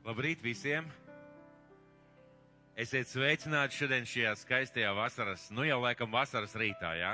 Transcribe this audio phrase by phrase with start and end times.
[0.00, 0.86] Labrīt visiem!
[2.80, 7.10] Esiet sveicināti šodien šajā skaistajā vasaras, nu jau laikam vasaras rītā, jā?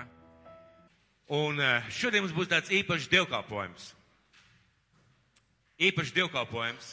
[1.34, 3.88] Un eh, šodien mums būs tāds īpašs dievkalpojums.
[5.82, 6.92] Īpašs dievkalpojums.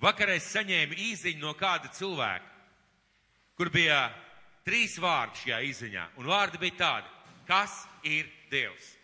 [0.00, 2.46] Vakar es saņēmu īziņu no kāda cilvēka,
[3.58, 4.04] kur bija
[4.62, 6.06] trīs vārdi šajā īziņā.
[6.22, 7.10] Un vārdi bija tādi,
[7.50, 8.99] kas ir Dievs?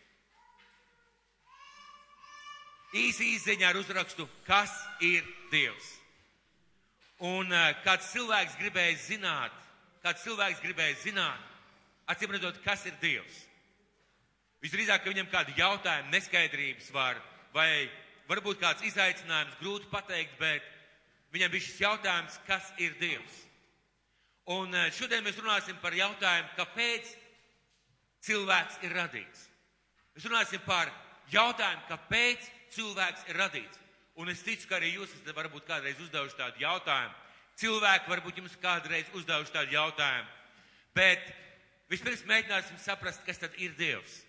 [2.96, 4.72] Īsi īziņā ar uzrakstu, kas
[5.04, 5.88] ir Dievs?
[7.26, 9.52] Un uh, kāds cilvēks gribēja zināt,
[10.04, 11.52] kāds cilvēks gribēja zināt,
[12.08, 13.42] acīm redzot, kas ir Dievs.
[14.64, 17.20] Visdrīzāk, ka viņam kādi jautājumi, neskaidrības var,
[17.52, 17.86] vai
[18.30, 20.64] varbūt kāds izaicinājums, grūti pateikt, bet
[21.36, 23.42] viņam bija šis jautājums, kas ir Dievs.
[24.56, 27.12] Un uh, šodien mēs runāsim par jautājumu, kāpēc
[28.24, 29.48] cilvēks ir radīts.
[30.16, 30.92] Mēs runāsim par
[31.32, 33.80] jautājumu, kāpēc cilvēks ir radīts.
[34.16, 37.16] Un es ticu, ka arī jūs esat varbūt kādreiz uzdevuši tādu jautājumu.
[37.60, 40.30] Cilvēki varbūt jums kādreiz uzdevuši tādu jautājumu.
[40.96, 41.24] Bet
[41.92, 44.22] vispirms mēģināsim saprast, kas tad ir Dievs.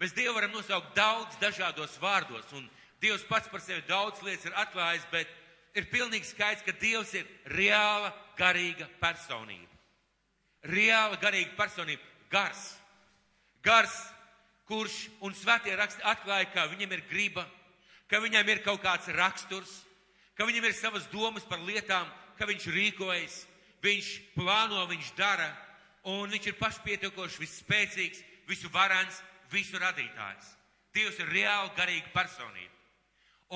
[0.00, 2.64] Mēs Dievu varam nosaukt daudz dažādos vārdos, un
[3.00, 5.28] Dievs pats par sevi daudz lietas ir atklājis, bet
[5.76, 9.68] ir pilnīgi skaidrs, ka Dievs ir reāla garīga personība.
[10.68, 12.00] Reāla garīga personība,
[12.32, 12.64] gars.
[13.64, 13.92] Gars,
[14.68, 17.44] kurš un svētie raksti atklāja, ka viņam ir griba,
[18.10, 19.70] ka viņam ir kaut kāds raksturs,
[20.34, 22.08] ka viņam ir savas domas par lietām,
[22.38, 23.36] ka viņš rīkojas,
[23.84, 25.50] viņš plāno, viņš dara,
[26.10, 29.20] un viņš ir pašpietiekošs, visspēcīgs, visu varans,
[29.52, 30.56] visu radītājs.
[30.94, 32.74] Dievs ir reāli garīga personība.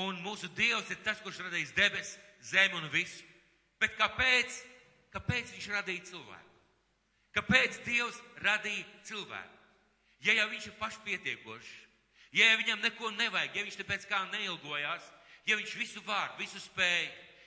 [0.05, 3.23] Un mūsu Dievs ir tas, kurš radījis debesis, zemi un visu.
[3.79, 4.61] Bet kāpēc?
[5.15, 6.55] Kāpēc viņš radīja cilvēku?
[7.35, 9.61] Kāpēc Dievs radīja cilvēku?
[10.27, 11.73] Ja jau viņš ir pašpietiekošs,
[12.35, 15.05] Ja viņam neko nevajag, ja viņš tāpēc kā neilgojās,
[15.47, 17.05] ja viņš visu var, visu spēj,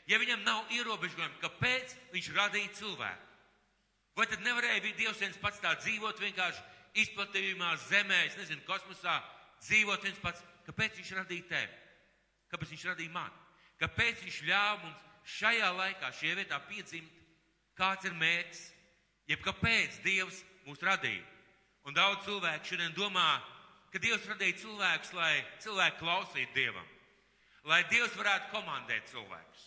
[0.07, 3.25] ja viņam nav ierobežojumi, kāpēc viņš radīja cilvēku?
[4.17, 6.63] Vai tad nevarēja būt Dievs viens pats tā dzīvot vienkārši
[7.03, 9.19] izplatījumā zemē, es nezinu, kosmosā,
[9.67, 10.41] dzīvot viens pats?
[10.65, 11.75] Kāpēc viņš radīja tevi?
[12.51, 13.43] Kāpēc viņš radīja mani?
[13.77, 15.03] Kāpēc viņš ļāva mums
[15.37, 17.21] šajā laikā, šajā vietā piedzimt?
[17.77, 18.63] Kāds ir mērķis?
[19.29, 21.21] Jeb kāpēc Dievs mūs radīja?
[21.85, 23.27] Un daudz cilvēku šodien domā,
[23.97, 26.85] ka Dievs radīja cilvēkus, lai cilvēki klausītu Dievam,
[27.65, 29.63] lai Dievs varētu komandēt cilvēkus.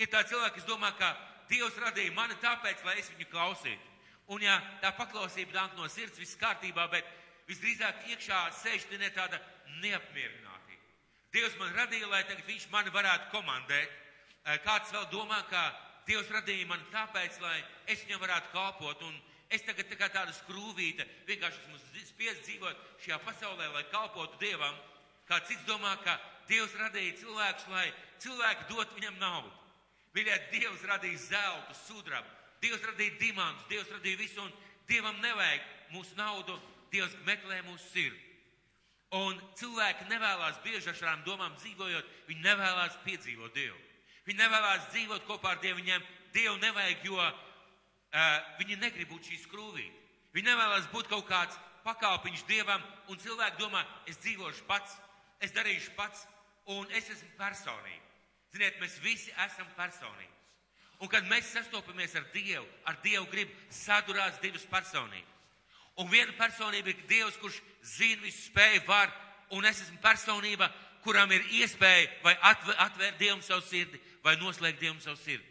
[0.00, 1.10] Ir tā cilvēki, kas domā, ka
[1.50, 3.92] Dievs radīja mani tāpēc, lai es viņu klausītu.
[4.32, 7.04] Un ja tā paklausība nāk no sirds, viss kārtībā, bet
[7.48, 9.36] visdrīzāk iekšā sēž ne tāda
[9.82, 10.84] neapmierinātība.
[11.36, 13.92] Dievs man radīja, lai tagad viņš mani varētu komandēt.
[14.64, 15.66] Kāds vēl domā, ka
[16.08, 19.04] Dievs radīja mani tāpēc, lai es viņam varētu kalpot.
[19.04, 24.40] Un es tagad tā kā tāda skrūvīte vienkārši esmu spiests dzīvot šajā pasaulē, lai kalpotu
[24.42, 24.74] Dievam.
[25.28, 26.16] Kā cits domā, ka
[26.48, 27.86] Dievs radīja cilvēkus, lai
[28.22, 29.50] cilvēki dot viņam naudu.
[30.16, 32.30] Mīļie, Dievs radīja zeltu, sudrabu,
[32.62, 34.54] Dievs radīja dimantus, Dievs radīja visu, un
[34.88, 36.56] Dievam nevajag mūsu naudu,
[36.92, 38.24] Dievs meklē mūsu sirdi.
[39.16, 43.76] Un cilvēki nevēlas bieži ar šādām domām dzīvojot, viņi nevēlas piedzīvot Dievu.
[44.28, 47.28] Viņi nevēlas dzīvot kopā ar Dievu, viņiem Dievu nevajag, jo
[48.58, 50.06] viņi negrib būt šī skrūvīte.
[50.36, 54.96] Viņi nevēlas būt kaut kāds pakalpiņš dievam, un cilvēki domā, es dzīvošu pats,
[55.40, 56.26] es darīšu pats,
[56.68, 58.04] un es esmu personība.
[58.52, 60.34] Ziniet, mēs visi esam personības.
[60.98, 65.34] Un kad mēs sastopamies ar Dievu, ar Dievu grib sadurās divas personības.
[65.98, 69.12] Un viena personība ir Dievs, kurš zina visu spēju, var,
[69.54, 70.68] un es esmu personība,
[71.02, 75.46] kuram ir iespēja vai atvērt Dievam savu sirdi, vai noslēgt Dievam savu sirdi.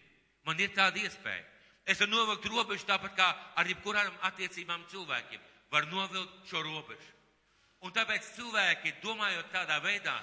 [0.47, 1.43] Man ir tāda iespēja.
[1.87, 5.39] Es varu novilkt robežu tāpat kā ar jebkurām attiecībām cilvēkiem.
[5.71, 7.13] Var novilkt šo robežu.
[7.85, 10.15] Un tāpēc cilvēki, domājot tādā veidā,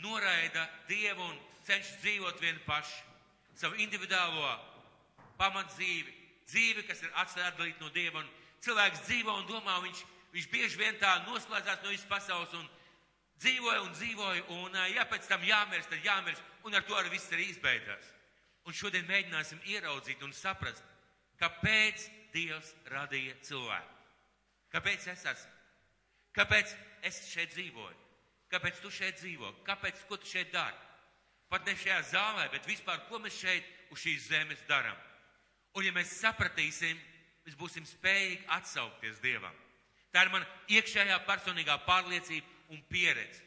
[0.00, 3.02] noraida Dievu un cenšas dzīvot vieni paši.
[3.60, 4.54] Savu individuālo
[5.40, 6.14] pamatdzīvi,
[6.48, 8.22] dzīvi, kas ir atdalīta no Dieva.
[8.22, 8.30] Un
[8.64, 10.04] cilvēks dzīvo un domā, viņš,
[10.34, 12.64] viņš bieži vien tā noslēdzās no visas pasaules un
[13.42, 14.46] dzīvoja un dzīvoja.
[14.56, 16.48] Un, ja pēc tam jāmirst, tad jāmirst.
[16.64, 18.08] Un ar to arī viss arī izbeidzās.
[18.68, 20.84] Un šodien mēģināsim ieraudzīt un saprast,
[21.40, 22.04] Kāpēc
[22.34, 23.96] Dievs radīja cilvēku?
[24.70, 25.56] Kāpēc es esmu?
[26.36, 26.74] Kāpēc
[27.08, 27.96] es šeit dzīvoju?
[28.50, 29.50] Kāpēc tu šeit dzīvo?
[29.66, 30.76] Kāpēc, ko tu šeit dari?
[31.50, 34.96] Pat ne šajā zālē, bet vispār, ko mēs šeit uz šīs zemes darām.
[35.74, 36.98] Un ja mēs sapratīsim,
[37.46, 39.54] mēs būsim spējīgi atsaukties Dievam.
[40.10, 43.42] Tā ir mana iekšējā personīgā pārliecība un pieredze.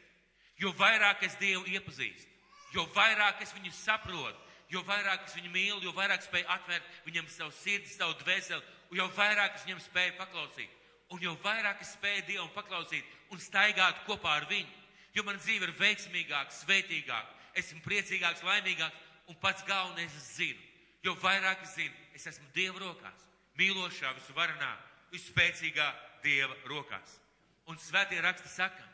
[0.60, 2.30] Jo vairāk es Dievu iepazīstu,
[2.76, 4.38] jo vairāk es viņu saprotu,
[4.74, 8.62] jo vairāk es viņu mīlu, jo vairāk spēju atvērt viņam savu sirdi, savu dvēseli,
[8.98, 10.80] jo vairāk es viņam spēju paklausīt.
[11.14, 14.70] Un jo vairāk es spēju Dievam paklausīt un staigāt kopā ar viņu,
[15.14, 20.58] jo man dzīve ir veiksmīgāka, svētīgāka, esmu priecīgāks, laimīgāks, un pats galvenais es zinu.
[21.04, 23.28] Jo vairāk es zinu, es esmu Dieva rokās,
[23.60, 24.72] mīlošā, visvarenā,
[25.12, 25.90] visspēcīgā
[26.24, 27.20] Dieva rokās.
[27.68, 28.88] Un svētie raksti saka,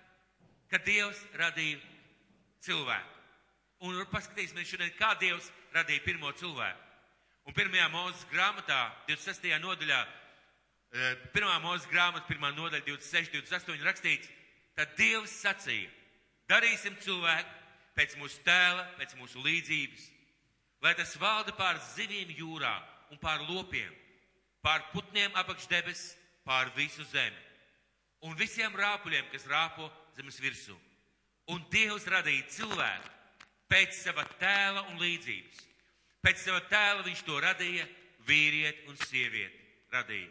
[0.70, 1.80] ka Dievs radīja
[2.66, 3.19] cilvēku.
[3.80, 6.88] Un paskatīsimies šodien, kā Dievs radīja pirmo cilvēku.
[7.48, 9.56] Un pirmajā mūzes grāmatā, 26.
[9.62, 10.00] nodaļā,
[10.92, 14.28] eh, pirmā mūzes grāmata, pirmā nodaļa, 26, 28 rakstīts,
[14.76, 15.88] tad Dievs sacīja,
[16.48, 17.48] darīsim cilvēku
[17.96, 20.10] pēc mūsu tēla, pēc mūsu līdzības,
[20.82, 22.76] lai tas valda pār zivīm jūrā
[23.10, 23.94] un pār lopiem,
[24.62, 27.50] pār putniem apakš debes, pār visu zemi
[28.26, 30.76] un visiem rāpuļiem, kas rāpo zemes virsū.
[31.50, 33.19] Un Dievs radīja cilvēku
[33.70, 35.64] pēc sava tēla un līdzības.
[36.20, 37.86] Pēc sava tēla viņš to radīja,
[38.28, 39.60] vīrieti un sievieti
[39.94, 40.30] radīja.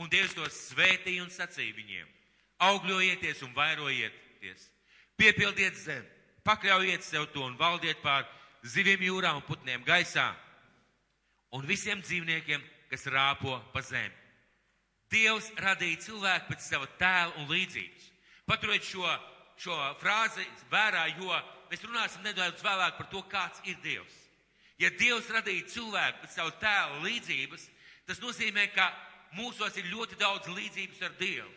[0.00, 2.08] Un Dievs to svētīja un sacīja viņiem.
[2.62, 4.68] Augļojieties un vairojieties,
[5.18, 6.08] piepildiet zemi,
[6.46, 8.24] pakļaujiet sev to un valdiet pār
[8.62, 10.30] zivīm jūrā un putniem gaisā
[11.52, 14.14] un visiem dzīvniekiem, kas rāpo pa zemi.
[15.12, 18.08] Dievs radīja cilvēku pēc sava tēla un līdzības.
[18.48, 19.08] Paturiet šo,
[19.60, 21.36] šo frāzi vērā, jo
[21.72, 24.18] mēs runāsim nedaudz vēlāk par to, kāds ir Dievs.
[24.80, 27.66] Ja Dievs radīja cilvēku pēc sava tēla līdzības,
[28.06, 28.90] tas nozīmē, ka
[29.38, 31.50] mūsos ir ļoti daudz līdzības ar Dievu.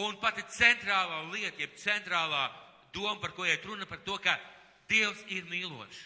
[0.00, 2.46] Un pati centrālā lieta, jeb centrālā
[2.94, 4.38] doma, par ko iet runa, par to, ka
[4.90, 6.02] Dievs ir mīlošs.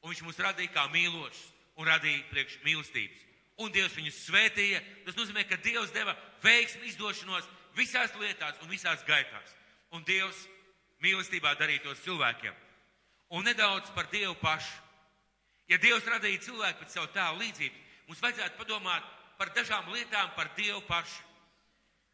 [0.00, 1.42] Un viņš mūs radīja kā mīlošs
[1.76, 3.26] un radīja priekš mīlestības
[3.60, 4.80] un Dievs viņus svētīja.
[5.04, 9.54] Tas nozīmē, ka Dievs deva veiksmu izdošanos visās lietās un visās gaitās.
[9.92, 10.46] Un Dievs
[11.04, 12.56] mīlestībā darīja tos cilvēkiem.
[13.30, 14.76] Un nedaudz par Dievu pašu.
[15.70, 19.06] Ja Dievs radīja cilvēku pēc savu tēlu līdzību, mums vajadzētu padomāt
[19.38, 21.22] par dažām lietām par Dievu pašu.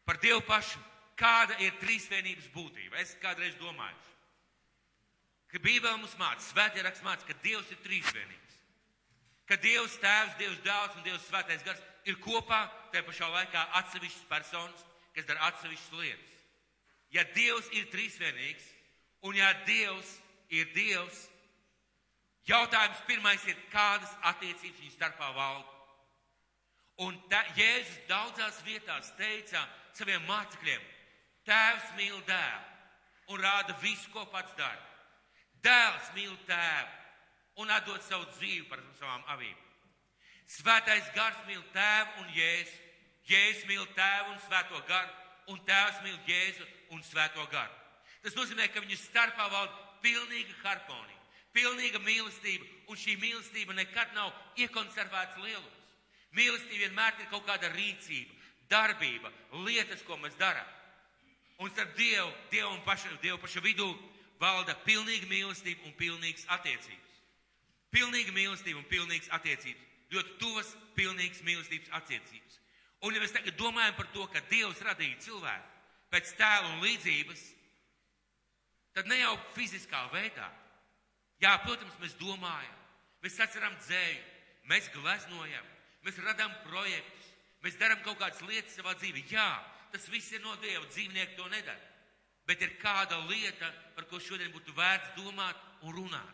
[0.05, 0.79] Par Dievu pašu.
[1.17, 2.99] Kāda ir trīsvienības būtība?
[3.01, 3.95] Es kādreiz domāju,
[5.49, 8.47] ka Bībele mums māca, svētie raksts māca, ka Dievs ir trīsvienība
[9.47, 14.29] ka Dievs Tēvs, Dievs Dēls un Dievs Svētais Gars ir kopā, tajā pašā laikā atsevišķas
[14.29, 14.85] personas,
[15.15, 16.33] kas dara atsevišķas lietas.
[17.15, 18.65] Ja Dievs ir trīsvienīgs,
[19.27, 21.23] un ja Dievs ir Dievs,
[22.47, 25.73] jautājums pirmais ir, kādas attiecības viņu starpā valda.
[27.03, 29.61] Un tā, Jēzus daudzās vietās teica
[29.93, 30.85] saviem mācekļiem,
[31.47, 34.83] Tēvs mīl dēlu un rāda visu, ko pats dara.
[35.63, 39.55] Dēls mīl tēvu un atdot savu dzīvi par savām avīm.
[40.47, 42.75] Svētais gars mīl tēvu un jēzu,
[43.31, 45.15] jēzus mīl tēvu un svēto garu,
[45.53, 47.73] un tēvs mīl jēzu un svēto garu.
[48.23, 51.21] Tas nozīmē, ka viņu starpā valda pilnīga harmonija,
[51.55, 55.85] pilnīga mīlestība, un šī mīlestība nekad nav iekonservēts lielums.
[56.37, 58.35] Mīlestība vienmēr ir kaut kāda rīcība,
[58.69, 59.31] darbība,
[59.65, 60.67] lietas, ko mēs darām.
[61.57, 63.87] Un starp Dievu, Dievu un paša, Dievu paša vidū
[64.41, 67.15] valda pilnīga mīlestība un pilnīgas attiecības.
[67.89, 69.87] Pilnīga mīlestība un pilnīgas attiecības.
[70.13, 72.59] Ļoti tuvas, pilnīgas mīlestības attiecības.
[73.05, 75.73] Un ja mēs tagad domājam par to, ka Dievs radīja cilvēku
[76.13, 77.41] pēc tēla un līdzības,
[78.97, 80.47] tad ne jau fiziskā veidā.
[81.37, 82.77] Jā, protams, mēs domājam,
[83.21, 84.23] mēs atceram dzēju,
[84.71, 85.67] mēs gleznojam,
[86.05, 87.27] mēs radām projektus,
[87.61, 89.21] mēs darām kaut kādas lietas savā dzīvē.
[89.29, 89.51] Jā,
[89.93, 91.93] tas viss ir no Dieva, dzīvnieki to nedara.
[92.47, 96.33] Bet ir kāda lieta, par ko šodien būtu vērts domāt un runāt.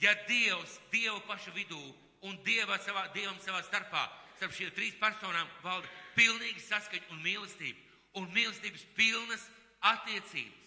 [0.00, 1.80] Ja Dievs, Dievu pašu vidū
[2.28, 4.04] un Dieva savā, Dievam savā starpā,
[4.36, 7.82] starp šiem trīs personām valda pilnīgi saskaņa un mīlestība,
[8.20, 9.50] un mīlestības pilnas
[9.90, 10.59] attiecības.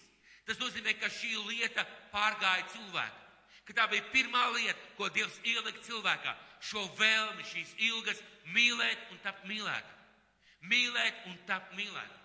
[0.44, 3.20] Tas nozīmē, ka šī lieta pārgāja cilvēku.
[3.64, 6.34] Ka tā bija pirmā lieta, ko Dievs ielika cilvēkā.
[6.64, 8.20] Šo vēlmi, šīs ilgas
[8.52, 9.94] mīlēt un tapt mīlēt.
[10.68, 12.20] Mīlēt un tapt mīlēt.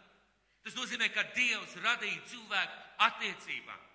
[0.64, 3.86] Tas nozīmē, ka Dievs radīja cilvēku attiecībām.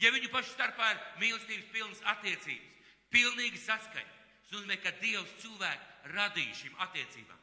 [0.00, 6.14] Ja viņu pašu starpā ir mīlestības pilnas attiecības, pilnīga saskaņa, tas nozīmē, ka Dievs cilvēku
[6.16, 7.39] radīja šīm attiecībām.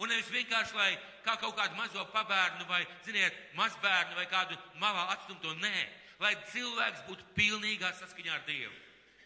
[0.00, 0.90] Un nevis vienkārši, lai
[1.26, 5.82] kā kaut kādu mazo pabērnu vai, ziniet, mazbērnu vai kādu malā atstumto, nē,
[6.22, 8.72] lai cilvēks būtu pilnīgā saskaņā ar Dievu,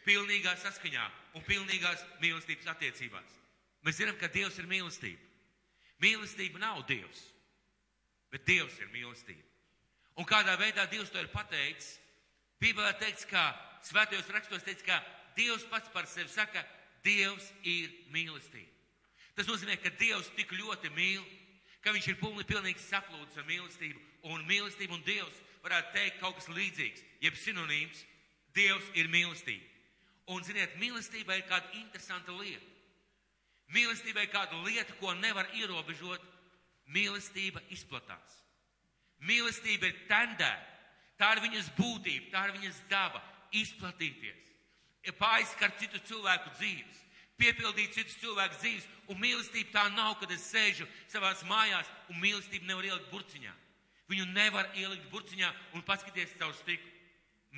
[0.06, 1.04] pilnīgā saskaņā
[1.38, 3.38] un pilnīgās mīlestības attiecībās.
[3.86, 5.22] Mēs zinām, ka Dievs ir mīlestība.
[6.02, 7.22] Mīlestība nav Dievs,
[8.34, 9.46] bet Dievs ir mīlestība.
[10.18, 12.00] Un kādā veidā Dievs to ir pateicis,
[12.62, 13.50] Bībelē teikts, ka
[13.84, 14.98] svētajos rakstos teikts, ka
[15.38, 16.66] Dievs pats par sevi saka,
[17.06, 18.73] Dievs ir mīlestība.
[19.34, 21.22] Tas nozīmē, ka Dievs tik ļoti mīl,
[21.82, 24.00] ka viņš ir pilnīgi saplūdis ar mīlestību.
[24.30, 28.04] Un mīlestība un Dievs varētu teikt kaut kas līdzīgs, jeb sinonīms.
[28.54, 29.66] Dievs ir mīlestība.
[30.30, 32.70] Un, ziniet, mīlestība ir kāda interesanta lieta.
[33.74, 36.22] Mīlestība ir kāda lieta, ko nevar ierobežot.
[36.94, 38.38] Mīlestība izplatās.
[39.24, 40.70] Mīlestība ir tendēta.
[41.18, 43.22] Tā ir viņas būtība, tā ir viņas daba-
[43.62, 44.40] izplatīties.
[45.18, 47.03] pārskart citu cilvēku dzīves,
[47.40, 52.68] piepildīt citus cilvēku dzīves, un mīlestība tā nav, kad es sēžu savās mājās, un mīlestību
[52.68, 53.54] nevar ielikt burciņā.
[54.10, 56.90] Viņu nevar ielikt burciņā un paskatīties caur stiklu.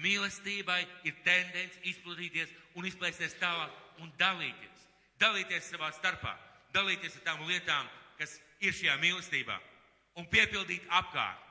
[0.02, 4.84] Mīlestībai ir tendence izplatīties un izplēsties tālāk un dalīties.
[5.20, 6.34] Dalīties savā starpā,
[6.74, 9.56] dalīties ar tām lietām, kas ir šajā mīlestībā
[10.20, 11.42] un piepildīt apkārt.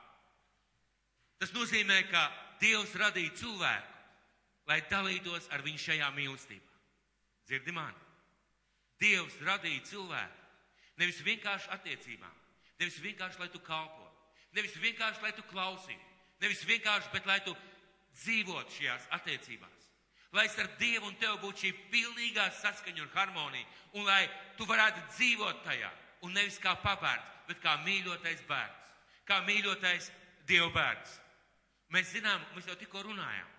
[1.42, 2.22] Tas nozīmē, ka
[2.62, 3.96] Dievs radīja cilvēku,
[4.70, 6.72] lai dalītos ar viņu šajā mīlestībā.
[7.46, 8.05] Dzirdi mani?
[9.00, 10.42] Dievs radīja cilvēku.
[10.96, 12.36] Nevis vienkārši attiecībām,
[12.80, 14.06] nevis vienkārši, lai tu kalpo,
[14.56, 16.06] nevis vienkārši, lai tu klausītu,
[16.40, 17.52] nevis vienkārši, bet lai tu
[18.22, 19.90] dzīvot šajās attiecībās.
[20.32, 24.24] Lai starp Dievu un tevi būtu šī pilnīgā saskaņa un harmonija, un lai
[24.56, 25.92] tu varētu dzīvot tajā,
[26.24, 28.90] un nevis kā pabērns, bet kā mīļotais bērns,
[29.28, 30.10] kā mīļotais
[30.48, 31.20] Dieva bērns.
[31.94, 33.52] Mēs zinām, mēs jau tikko runājām,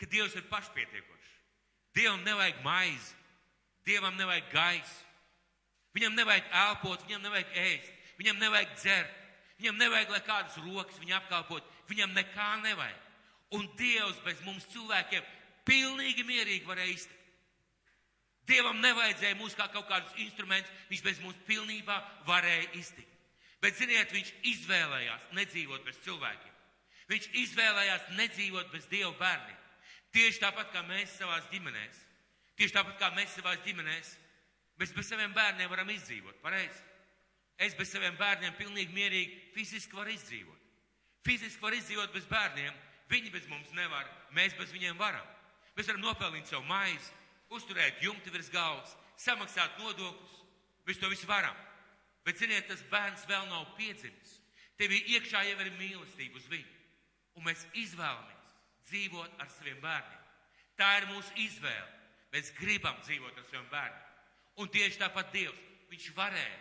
[0.00, 1.34] ka Dievs ir pašpietiekošs.
[1.94, 3.14] Dievam nevajag maizi,
[3.84, 5.00] Dievam nevajag gaisu,
[5.96, 9.18] viņam nevajag elpot, viņam nevajag ēst, viņam nevajag dzert,
[9.60, 13.02] viņam nevajag, lai kādas rokas viņu apkalpot, viņam nekā nevajag.
[13.54, 15.26] Un Dievs bez mums cilvēkiem
[15.68, 17.20] pilnīgi mierīgi varēja iztikt.
[18.48, 21.96] Dievam nevajadzēja mūs kā kaut kādus instrumentus, viņš bez mums pilnībā
[22.28, 23.12] varēja iztikt.
[23.64, 26.50] Bet, ziniet, viņš izvēlējās nedzīvot bez cilvēkiem.
[27.08, 29.60] Viņš izvēlējās nedzīvot bez Dieva bērniem.
[30.12, 32.02] Tieši tāpat kā mēs savās ģimenēs.
[32.58, 34.14] Tieši tāpat kā mēs savās ģimenēs.
[34.78, 36.82] Mēs bez saviem bērniem varam izdzīvot, pareizi?
[37.62, 40.60] Es bez saviem bērniem pilnīgi mierīgi fiziski varu izdzīvot.
[41.24, 42.74] Fiziski var izdzīvot bez bērniem,
[43.10, 45.26] viņi bez mums nevar, mēs bez viņiem varam.
[45.76, 47.12] Mēs varam nopelnīt savu maizi,
[47.54, 50.34] uzturēt jumti virs galvas, samaksāt nodokļus.
[50.84, 51.56] Mēs to visu varam.
[52.24, 54.38] Bet, ziniet, tas bērns vēl nav piedzimis.
[54.80, 56.70] Tev iekšā jau ir mīlestība uz viņu.
[57.38, 58.54] Un mēs izvēlamies
[58.88, 60.22] dzīvot ar saviem bērniem.
[60.78, 62.03] Tā ir mūsu izvēle.
[62.34, 64.00] Mēs gribam dzīvot ar saviem bērniem.
[64.58, 65.58] Un tieši tāpat Dievs,
[65.90, 66.56] viņš varēja,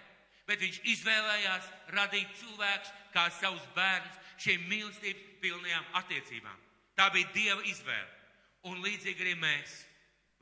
[0.46, 6.60] bet viņš izvēlējās radīt cilvēkus kā savus bērnus šiem mīlestības pilnajām attiecībām.
[6.98, 8.12] Tā bija Dieva izvēle.
[8.70, 9.74] Un līdzīgi arī mēs.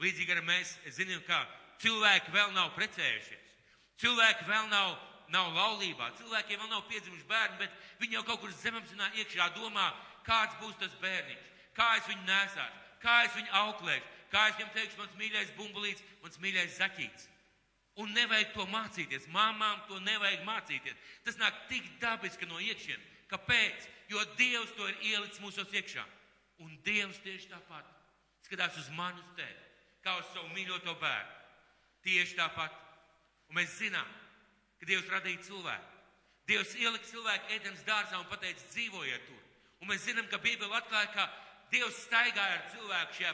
[0.02, 1.40] Līdzīgi arī mēs zinām, ka
[1.82, 3.56] cilvēki vēl nav precējušies.
[4.02, 4.96] Cilvēki vēl nav,
[5.34, 6.12] nav laulībā.
[6.20, 9.88] Cilvēkiem vēl nav piedzimuši bērni, bet viņi jau kaut kur zemapzinā iekšā domā,
[10.28, 14.74] kāds būs tas bērniņš, kā es viņu nesāšu, kā es viņu auklēšu, kā es viņam
[14.76, 17.28] teikšu, mans mīļais bumbulīts, mans mīļais zaķīts.
[18.00, 19.28] Un nevajag to mācīties.
[19.36, 21.00] Māmām to nevajag mācīties.
[21.26, 23.10] Tas nāk tik dabiski no iekšienes.
[23.32, 23.88] Kāpēc?
[24.12, 26.04] Jo Dievs to ir ielicis mūsos iekšā.
[26.64, 27.88] Un Dievs tieši tāpat
[28.46, 29.68] skatās uz mani, uz tevi,
[30.04, 31.38] kā uz savu mīļoto bērnu.
[32.04, 32.74] Tieši tāpat.
[33.52, 34.08] Un mēs zinām,
[34.80, 36.00] ka Dievs radīja cilvēku.
[36.50, 39.40] Dievs ielika cilvēku ēdienas dārzā un pateica, dzīvojiet tur.
[39.82, 41.28] Un mēs zinām, ka Bībele atklāja, ka
[41.72, 43.34] Dievs staigāja ar cilvēku šajā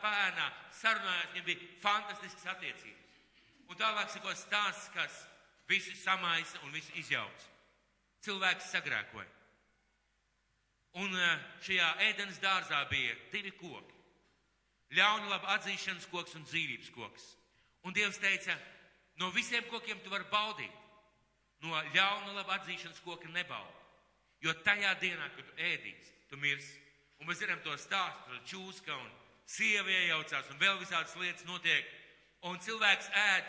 [0.00, 0.46] pēnā,
[0.78, 3.18] sarunājās, viņam bija fantastisks attiecības.
[3.68, 5.18] Un tālāk sako stāsts, kas
[5.68, 7.48] visu samaisa un visu izjauc.
[8.24, 9.28] Cilvēks sagrēkoja.
[11.02, 13.92] Un eh, šajā ēdienas dārzā bija divi koki.
[14.96, 17.26] Ļauna laba atzīšanas koks un dzīvības koks.
[17.84, 18.54] Un Dievs teica,
[19.20, 20.82] no visiem kokiem tu vari baudīt.
[21.64, 23.84] No ļauna laba atzīšanas koka nebaudi.
[24.44, 26.85] Jo tajā dienā, kad tu ēdīsi, tu mirsi.
[27.20, 29.12] Un mēs zinām to stāstu, tur čūska un
[29.48, 31.86] sieva iejaucās un vēl visādas lietas notiek.
[32.46, 33.46] Un cilvēks ēd,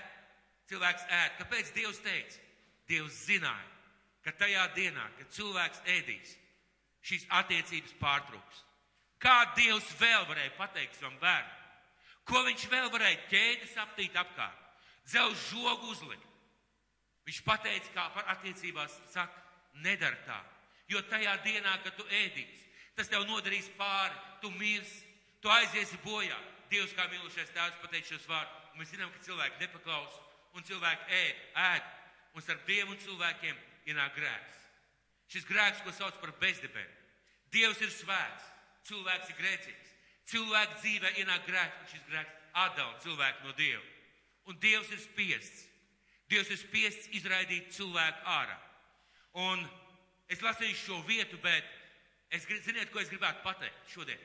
[0.71, 1.33] cilvēks ēd.
[1.41, 2.39] Kāpēc Dievs teica?
[2.87, 3.67] Dievs zināja,
[4.23, 6.37] ka tajā dienā, kad cilvēks ēdīs,
[7.03, 8.63] šīs attiecības pārtrūks.
[9.19, 11.53] Kā Dievs vēl varēja pateikt savam bērnam?
[12.27, 14.63] Ko viņš vēl varēja ķēdes aptīt apkārt?
[15.07, 16.23] Dzelz žogu uzlikt.
[17.27, 19.43] Viņš pateica, kā par attiecībās saka,
[19.83, 20.37] nedara tā.
[20.91, 22.66] Jo tajā dienā, kad tu ēdīsi,
[22.97, 25.03] tas tev nodarīs pāri, tu mirsi,
[25.41, 26.37] tu aiziesi bojā.
[26.71, 28.63] Dievs kā mīlušais tēvs pateica šos vārdus.
[28.77, 30.23] Mēs zinām, ka cilvēki nepaklausa
[30.57, 31.93] un cilvēki ēd, ēd.
[32.35, 34.57] Un starp Dievu un cilvēkiem ienāk grēks.
[35.31, 36.93] Šis grēks, ko sauc par bezdebēnu.
[37.53, 38.49] Dievs ir svēts,
[38.89, 39.93] cilvēks ir grēcīgs.
[40.27, 43.83] Cilvēka dzīvē ienāk grēks, un šis grēks atdala cilvēku no Dieva.
[44.47, 45.65] Un Dievs ir spiests.
[46.27, 48.57] Dievs ir spiests izraidīt cilvēku ārā.
[49.47, 49.63] Un
[50.27, 51.76] es lasīšu šo vietu, bet
[52.29, 54.21] es ziniet, ko es gribētu pateikt šodien.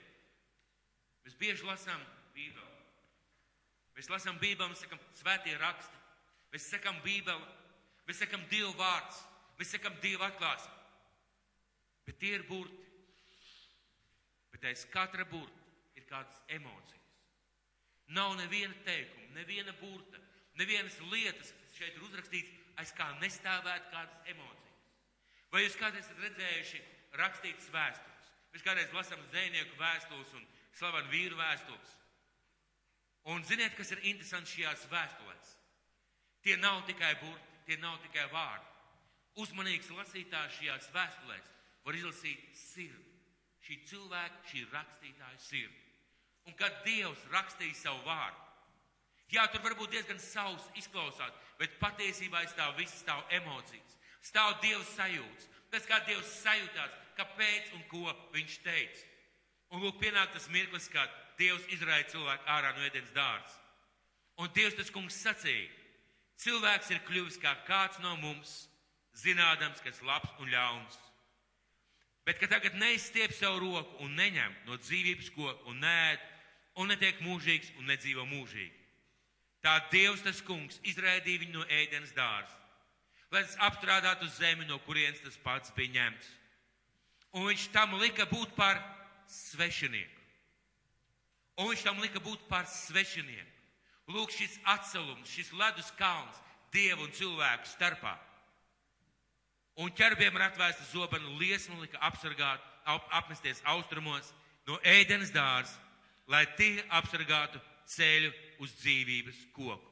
[1.23, 2.01] Mēs bieži lasām
[2.35, 2.71] Bībeli.
[3.97, 6.01] Mēs lasām Bībeli, mēs sakam svētie raksti.
[6.53, 7.45] Mēs sakam Bībeli,
[8.09, 9.23] mēs sakam Dievu vārds,
[9.59, 10.75] mēs sakam Dievu atklāsmi.
[12.05, 12.81] Bet tie ir burti.
[14.53, 15.63] Bet aiz katra burta
[15.97, 16.99] ir kādas emocijas.
[18.13, 20.21] Nav neviena teikuma, neviena burta,
[20.61, 24.77] nevienas lietas, kas šeit ir uzrakstīts, aiz kā nestāvētu kādas emocijas.
[25.53, 26.83] Vai jūs kādreiz esat redzējuši
[27.19, 28.31] rakstītas vēstules?
[28.53, 31.97] Mēs kādreiz lasām zvejnieku vēstules un slavenu vīru vēstules.
[33.33, 35.55] Un ziniet, kas ir interesanti šajās vēstulēs?
[36.43, 38.69] Tie nav tikai burti, tie nav tikai vārdi.
[39.43, 41.51] Uzmanīgs lasītājs šajās vēstulēs
[41.87, 43.09] var izlasīt sirdi.
[43.63, 45.83] Šī cilvēka, šī rakstītāja sirdi.
[46.51, 48.41] Un kad Dievs rakstīja savu vārdu,
[49.31, 53.95] jā, tur varbūt diezgan savs izklausās, bet patiesībā stāv visas stāv emocijas,
[54.27, 55.47] stāv Dieva sajūtas.
[55.71, 59.05] Tas, kā Dievs sajūtās, kāpēc un ko viņš teica.
[59.73, 63.61] Un lūk, pienāk tas mirklis, kad Dievs izraida cilvēku ārā no ēdienas dārza.
[64.41, 65.71] Un Dievs tas kungs sacīja,
[66.43, 68.67] cilvēks ir kļuvis kā kāds no mums,
[69.17, 70.99] zinādams, kas labs un ļauns.
[72.27, 76.21] Bet, ka tagad neizstiep savu roku un neņem no dzīvības koku un nēd,
[76.79, 78.79] un netiek mūžīgs un nedzīvo mūžīgi.
[79.63, 82.55] Tā Dievs tas kungs izraidīja viņu no ēdienas dārza,
[83.31, 86.31] lai tas apstrādātu zemi, no kurienes tas pats bija ņemts.
[87.33, 88.81] Un viņš tam lika būt par
[89.31, 90.21] svešinieku.
[91.63, 93.49] Un viņš tam lika būt par svešinieku.
[94.13, 96.41] Lūk, šis atcelums, šis ledus kalns
[96.73, 98.17] Dievu un cilvēku starpā.
[99.81, 104.33] Un ķerbiem ir atvērsta zobena liesma, lika apsargāt, ap, apmesties austrumos
[104.69, 105.77] no ēdienas dārza
[106.31, 107.61] lai tie apsargātu
[107.93, 108.31] ceļu
[108.63, 109.91] uz dzīvības koku.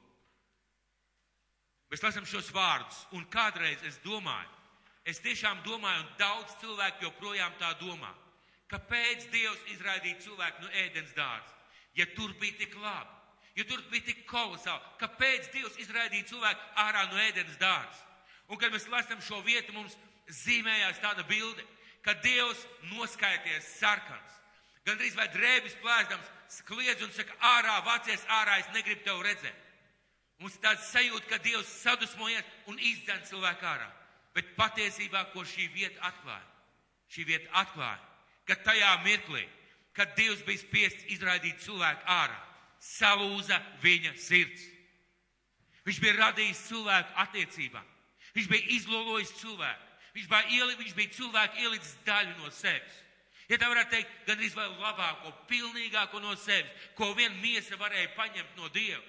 [1.90, 4.50] Mēs lasām šos vārdus, un kādreiz es domāju,
[5.10, 8.10] es tiešām domāju, un daudz cilvēku joprojām tā domā,
[8.70, 11.56] kāpēc Dievs izraidīja cilvēku no ēdienas dārza,
[11.98, 13.16] ja tur bija tik labi,
[13.58, 18.06] ja tur bija tik kolosāli, kāpēc Dievs izraidīja cilvēku ārā no ēdienas dārza.
[18.50, 19.96] Un kad mēs lasām šo vietu, mums
[20.42, 21.64] zīmējās tāda bilde,
[22.02, 24.40] ka Dievs noskaities sarkans
[24.86, 26.30] gandrīz vai drēbis plēsdams,
[26.66, 29.66] kliedz un saka, ārā, vācies ārā, es negribu tevi redzēt.
[30.40, 33.88] Mums ir tāds sajūta, ka Dievs sadusmojies un izdzen cilvēku ārā.
[34.36, 36.46] Bet patiesībā, ko šī vieta atklāja?
[37.10, 37.98] Šī vieta atklāja,
[38.46, 39.42] ka tajā mirklī,
[39.96, 42.38] kad Dievs bija spiests izraidīt cilvēku ārā,
[42.78, 44.62] salūza viņa sirds.
[45.88, 47.86] Viņš bija radījis cilvēku attiecībām.
[48.36, 49.86] Viņš bija izlolojis cilvēku.
[50.14, 52.98] Viņš bija, ieli, viņš bija cilvēku ielicis daļu no sevis.
[53.50, 58.58] Ja tā varētu teikt, gandrīz vai labāko, pilnīgāko no sevis, ko vien miesa varēja paņemt
[58.58, 59.02] no Dieva.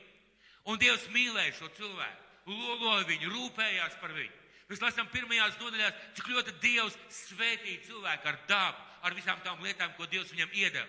[0.69, 4.40] Un Dievs mīlēja šo cilvēku, loloja viņu, rūpējās par viņu.
[4.71, 9.91] Mēs lasām pirmajās nodaļās, cik ļoti Dievs svētīja cilvēku ar dabu, ar visām tām lietām,
[9.97, 10.87] ko Dievs viņam iedeva.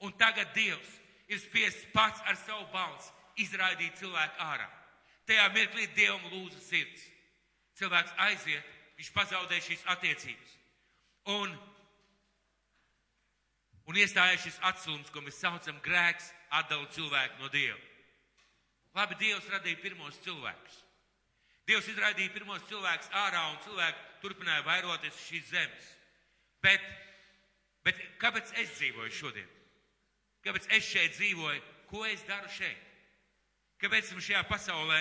[0.00, 0.94] Un tagad Dievs
[1.28, 3.12] ir spiests pats ar savu balsi
[3.44, 4.70] izraidīt cilvēku ārā.
[5.28, 7.04] Tajā mirklī Dievam lūza sirds.
[7.76, 10.56] Cilvēks aiziet, viņš pazaudē šīs attiecības.
[11.36, 11.52] Un
[13.88, 17.78] un iestājas šis atslums, ko mēs saucam grēks, atdala cilvēku no Dieva.
[18.96, 20.84] Labi, Dievs radīja pirmos cilvēkus.
[21.68, 25.88] Dievs izraidīja pirmos cilvēkus ārā un cilvēki turpināja vairoties šīs zemes.
[26.64, 26.84] Bet,
[27.84, 29.48] bet kāpēc es dzīvoju šodien?
[30.46, 31.64] Kāpēc es šeit dzīvoju?
[31.90, 32.84] Ko es daru šeit?
[33.82, 35.00] Kāpēc esmu šajā pasaulē?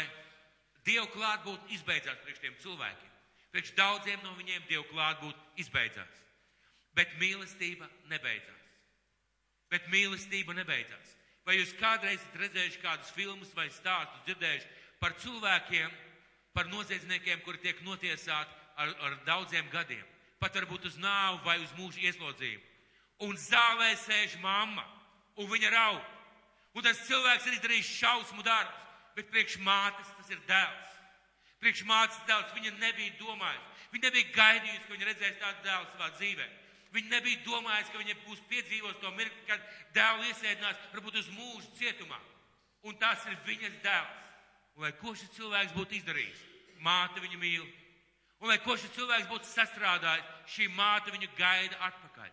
[0.88, 3.13] Dievu klātbūt izbeidzās priekš tiem cilvēkiem.
[3.51, 6.19] Priekš daudziem no viņiem Dievu klātbūt izbeidzās.
[6.95, 8.67] Bet mīlestība nebeidzās.
[9.71, 11.15] Bet mīlestība nebeidzās.
[11.47, 15.91] Vai jūs kādreiz esat redzējuši kādus filmus vai stāstus, dzirdējuši par cilvēkiem,
[16.58, 20.02] par noziedzniekiem, kuri tiek notiesāti ar, ar daudziem gadiem,
[20.41, 22.65] pat varbūt uz nāvu vai uz mūža ieslodzījumu.
[23.28, 24.86] Un zālē sēž mamma,
[25.38, 26.02] un viņa raud.
[26.74, 30.98] Un tas cilvēks ir izdarījis šausmu darbus, bet priekš mātes tas ir dēls.
[31.62, 33.65] Priekš mātes dēls viņa nebija domājusi.
[33.93, 36.56] Viņa nebija gaidījusi, ka viņa redzēs tādu dēlu savā dzīvēm.
[36.98, 41.74] Viņi nebija domājuši, ka viņi būs piedzīvos to mirkli, kad dēls iesēdinās varbūt uz mūžu
[41.78, 42.17] cietumā.
[42.86, 44.24] Un tas ir viņas dēls.
[44.77, 46.41] Un lai ko šis cilvēks būtu izdarījis,
[46.85, 47.65] māte viņu mīl.
[48.37, 52.29] Un lai ko šis cilvēks būtu sastrādājis, šī māte viņu gaida atpakaļ.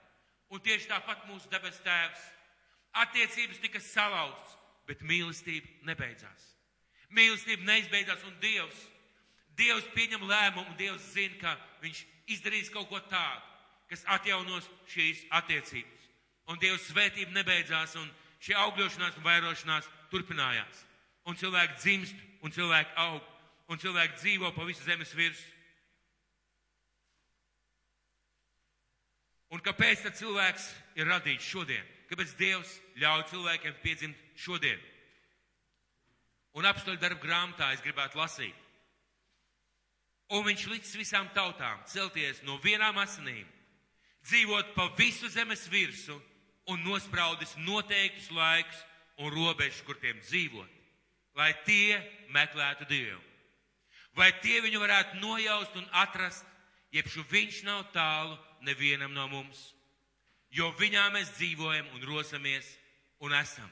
[0.52, 2.26] Un tieši tāpat mūsu debes tēvs.
[3.04, 6.50] Attiecības tika salauztas, bet mīlestība nebeidzās.
[7.16, 8.85] Mīlestība neizbeidzās un Dievs.
[9.57, 12.04] Dievs pieņem lēmumu Dievs zina, ka viņš
[12.37, 13.54] izdarīs kaut ko tādu
[13.94, 16.09] kas atjaunos šīs attiecības.
[16.50, 18.09] Un Dieva svētība nebeidzās, un
[18.44, 20.83] šī augļošanās un vairošanās turpinājās.
[21.28, 23.20] Un cilvēki dzimst, un cilvēki aug,
[23.72, 25.50] un cilvēki dzīvo pa visu zemes virsmu.
[29.54, 30.66] Un kāpēc tad cilvēks
[30.98, 31.85] ir radīts šodien?
[32.11, 34.80] Kāpēc Dievs ļauj cilvēkiem piedzimt šodien?
[36.59, 38.54] Un apstoļu darbu grāmatā es gribētu lasīt.
[40.35, 43.46] Un viņš liks visām tautām celties no vienām asinīm
[44.24, 46.16] dzīvot pa visu zemes virsu
[46.72, 48.85] un nospraudis noteiktus laikus
[49.20, 50.70] un robežas, kur tiem dzīvot,
[51.35, 51.99] lai tie
[52.35, 53.20] meklētu Dievu.
[54.14, 56.47] Vai tie viņu varētu nojaust un atrast,
[56.94, 59.73] jebšu viņš nav tālu nevienam no mums,
[60.55, 62.68] jo viņā mēs dzīvojam un rosamies
[63.27, 63.70] un esam.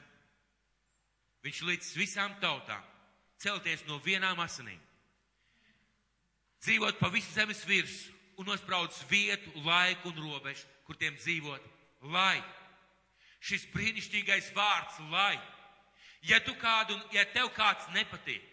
[1.43, 2.83] Viņš licis visām tautām
[3.43, 4.79] celties no vienām asinīm,
[6.63, 11.65] dzīvot pa visu zemes virsmu un nospraudz vietu, laiku un robežu, kur tiem dzīvot,
[12.13, 12.41] lai.
[13.43, 15.35] Šis brīnišķīgais vārds, lai,
[16.23, 18.43] ja tu kādu, ja tev kāds nepatīk,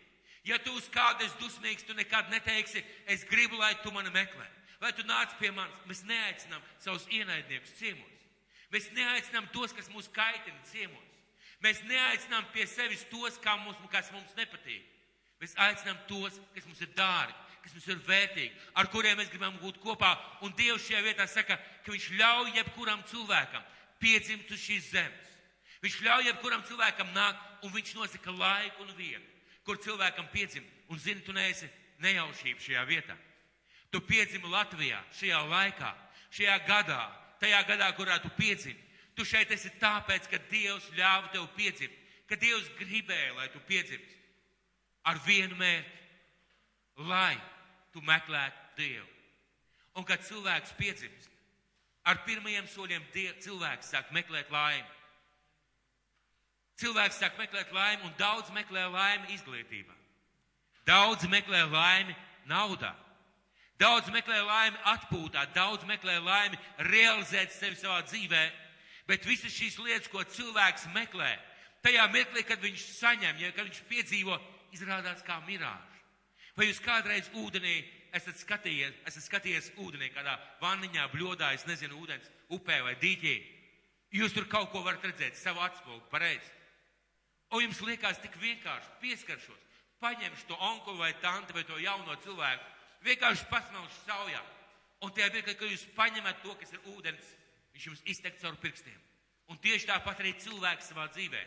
[0.44, 4.46] ja tu uz kādu esi dusmīgs, tu nekad neteiksi, es gribu, lai tu mani meklē,
[4.80, 5.76] lai tu nāc pie manis.
[5.86, 8.26] Mēs neaicinām savus ienaidniekus ciemos.
[8.70, 11.06] Mēs neaicinām tos, kas mūs kaitina ciemos.
[11.60, 14.86] Mēs neaicinām pie sevis tos, mums, kas mums nepatīk.
[15.40, 19.56] Mēs aicinām tos, kas mums ir dārgi, kas mums ir vērtīgi, ar kuriem mēs gribam
[19.60, 20.14] būt kopā.
[20.44, 23.64] Un Dievs šajā vietā saka, ka Viņš ļauj jebkuram cilvēkam
[24.00, 25.29] piedzimt uz šīs zemes.
[25.80, 29.24] Viņš ļauj jebkuram cilvēkam nākt, un viņš nosaka laiku un vietu,
[29.64, 30.68] kur cilvēkam piedzimt.
[30.90, 31.68] Un zini, tu neesi
[32.02, 33.16] nejaušība šajā vietā.
[33.90, 35.90] Tu piedzimi Latvijā, šajā laikā,
[36.36, 37.00] šajā gadā,
[37.40, 38.78] tajā gadā, kurā tu piedzimi.
[39.16, 41.96] Tu šeit esi tāpēc, ka Dievs ļāva tev piedzimt,
[42.28, 44.16] ka Dievs gribēja, lai tu piedzimst
[45.08, 45.98] ar vienu mērķi,
[47.08, 47.34] lai
[47.94, 49.08] tu meklētu Dievu.
[49.98, 51.30] Un kad cilvēks piedzimst,
[52.06, 54.86] ar pirmajiem soļiem die, cilvēks sāk meklēt laimi.
[56.80, 59.96] Cilvēks sāk meklēt laimi, un daudz meklē laimi izglītībā.
[60.88, 62.16] Daudz meklē laimi
[62.48, 62.94] naudā.
[63.80, 68.42] Daudz meklē laimi atpūtā, daudz meklē laimi realizēt sevi savā dzīvē.
[69.08, 71.30] Bet visas šīs lietas, ko cilvēks meklē,
[71.84, 74.36] tajā mirklī, kad viņš saņem, ja kad viņš piedzīvo,
[74.76, 76.02] izrādās kā mirāža.
[76.56, 77.80] Vai jūs kādreiz ūdenī
[78.14, 83.36] esat skatījies, esat skatījies ūdenī, kādā vanniņā, bļodā, es nezinu, ūdens upē vai dīķī?
[84.20, 86.59] Jūs tur kaut ko varat redzēt, savu atspogu, pareizi.
[87.50, 89.62] Un jums liekas tik vienkārši pieskaršos,
[90.00, 92.66] paņemšu to onkulu vai tanti vai to jauno cilvēku,
[93.06, 94.42] vienkārši pasmelšu saujā.
[95.00, 97.32] Un tajā brīdī, kad jūs paņemat to, kas ir ūdens,
[97.74, 98.98] viņš jums iztek caur pirkstiem.
[99.50, 101.40] Un tieši tāpat arī cilvēks savā dzīvē.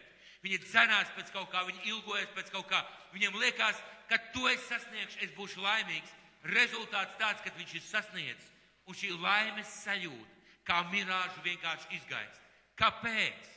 [0.44, 2.82] Viņi cenās pēc kaut kā, viņi ilgojas pēc kaut kā.
[3.14, 6.12] Viņam liekas, ka to es sasniegšu, es būšu laimīgs.
[6.52, 8.50] Rezultāts tāds, ka viņš ir sasniedzis.
[8.90, 12.42] Un šī laimes sajūta, kā mirāžu vienkārši izgaist.
[12.76, 13.48] Kāpēc?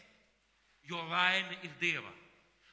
[0.87, 2.13] Jo laime ir Dieva.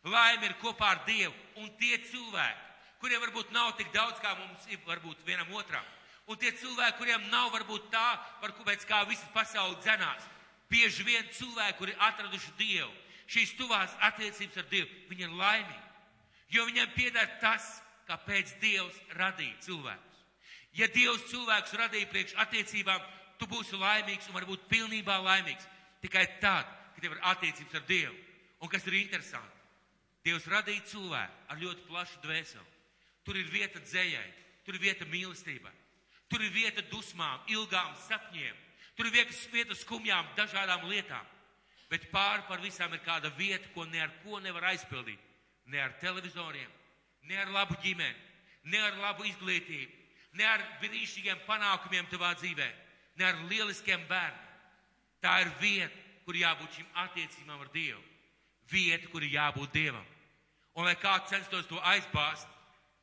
[0.03, 1.33] Laime ir kopā ar Dievu.
[1.61, 2.63] Un tie cilvēki,
[2.99, 5.85] kuriem varbūt nav tik daudz, kā mums ir varbūt vienam otram.
[6.27, 8.07] Un tie cilvēki, kuriem nav varbūt tā,
[8.41, 10.27] par ko pēc kā visa pasaule dzenās.
[10.71, 12.91] Bieži vien cilvēki, kuri atraduši Dievu,
[13.31, 15.81] šīs tuvās attiecības ar Dievu, viņi ir laimīgi.
[16.55, 17.67] Jo viņiem pieder tas,
[18.07, 20.21] kāpēc Dievs radīja cilvēkus.
[20.75, 23.01] Ja Dievs cilvēkus radīja priekš attiecībām,
[23.39, 25.67] tu būsi laimīgs un varbūt pilnībā laimīgs
[26.03, 28.15] tikai tad, kad tev ir attiecības ar Dievu.
[28.63, 29.62] Un kas ir interesanti?
[30.23, 32.69] Dievs radīja cilvēku ar ļoti plašu dvēseli.
[33.23, 34.29] Tur ir vieta dzējai,
[34.65, 35.71] tur ir vieta mīlestībai,
[36.31, 38.55] tur ir vieta dusmām, ilgām sapņiem,
[38.95, 39.15] tur ir
[39.53, 41.27] vieta skumjām, dažādām lietām
[41.93, 45.19] bet pāri par visām ir kāda vieta, ko ne ar ko nevar aizpildīt.
[45.69, 46.71] Ne ar televizoriem,
[47.29, 48.23] ne ar labu ģimeni,
[48.73, 49.93] ne ar labu izglītību,
[50.39, 52.67] ne ar brīnišķīgiem panākumiem tavā dzīvē,
[53.21, 54.49] ne ar lieliskiem bērniem.
[55.23, 58.01] Tā ir vieta, kur jābūt šīm attiecībām ar Dievu.
[58.73, 60.09] Vieta, kur jābūt Dievam.
[60.73, 62.47] Un lai kā censtos to aizbāzt,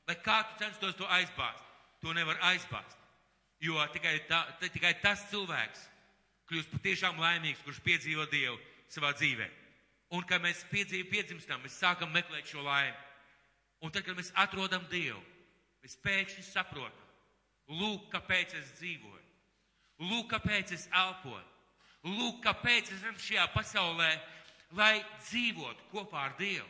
[0.09, 1.63] lai kā tu censtos to aizbāzt,
[2.03, 2.99] to nevar aizbāzt.
[3.61, 5.85] Jo tikai, tā, tikai tas cilvēks
[6.51, 8.57] kļūst patiešām laimīgs, kurš piedzīvo Dievu,
[8.91, 9.47] savā dzīvē.
[10.17, 12.97] Un, kad mēs piedzīv, piedzimstam, mēs sākam meklēt šo laimi.
[13.85, 15.21] Un tad, kad mēs atrodam Dievu,
[15.85, 17.07] mēs pēkšņi saprotam,
[17.71, 19.23] lūk, kāpēc es dzīvoju,
[20.11, 21.47] lūk, kāpēc es elpoju,
[22.17, 24.11] lūk, kāpēc es esmu šajā pasaulē,
[24.77, 26.67] lai dzīvotu kopā ar Dievu,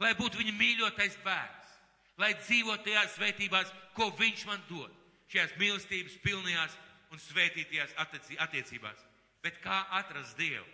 [0.00, 1.74] lai būtu viņa mīļotais bērns,
[2.20, 4.92] lai dzīvotu tajās svētībās, ko Viņš man dod,
[5.30, 6.76] šajās mīlestības pilnajās
[7.10, 9.06] un svētītajās attiecībās.
[9.42, 10.66] Bet kā atrast Dievu?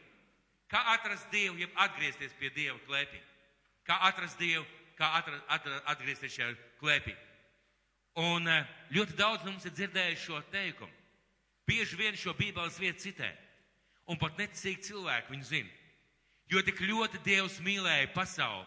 [0.71, 3.21] Kā atrast Dievu, jeb atgriezties pie Dieva klēpī?
[3.87, 4.67] Kā atrast Dievu,
[4.99, 7.15] kā atrast, atrast, atgriezties šajā klēpī?
[8.19, 10.93] Un eh, ļoti daudz no mums ir dzirdējuši šo teikumu.
[11.67, 13.29] Bieži vien šo bībeles vietu citē.
[14.07, 15.73] Un pat neticīgi cilvēki viņu zina.
[16.51, 18.67] Jo tik ļoti Dievs mīlēja pasauli,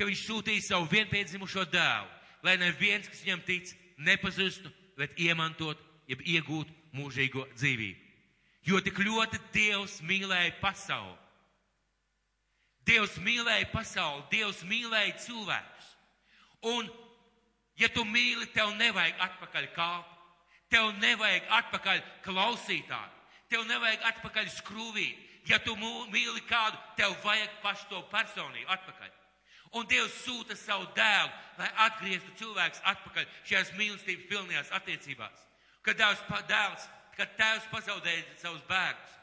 [0.00, 2.08] ka viņš sūtīja savu vienpiedzimušo dēlu,
[2.46, 8.06] lai neviens, kas viņam tic, nepazustu, bet iemantot, jeb iegūtu mūžīgo dzīvību.
[8.64, 11.18] Jo tik ļoti Dievs mīlēja pasauli.
[12.88, 15.92] Dievs mīlēja pasauli, Dievs mīlēja cilvēkus.
[16.72, 16.88] Un,
[17.80, 20.16] ja tu mīli, tev nevajag atpakaļ kalpu,
[20.72, 23.16] tev nevajag atpakaļ klausītāju,
[23.52, 25.26] tev nevajag atpakaļ skrūvīt.
[25.48, 29.19] Ja tu mīli kādu, tev vajag pašu to personību atpakaļ.
[29.78, 31.30] Un Dievs sūta savu dēlu,
[31.60, 35.44] lai atgrieztu cilvēks atpakaļ šajās mīlestības pilnajās attiecībās.
[35.86, 36.88] Kad Dievs dēls
[37.20, 39.16] kad tēvs pazaudēja savus bērnus,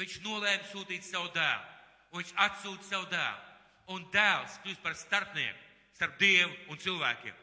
[0.00, 1.70] viņš nolēma sūtīt savu dēlu.
[2.10, 3.50] Un viņš atsūta savu dēlu.
[3.92, 5.58] un dēls kļūst par starpnieku
[5.92, 7.34] starp Dievu un cilvēkiem.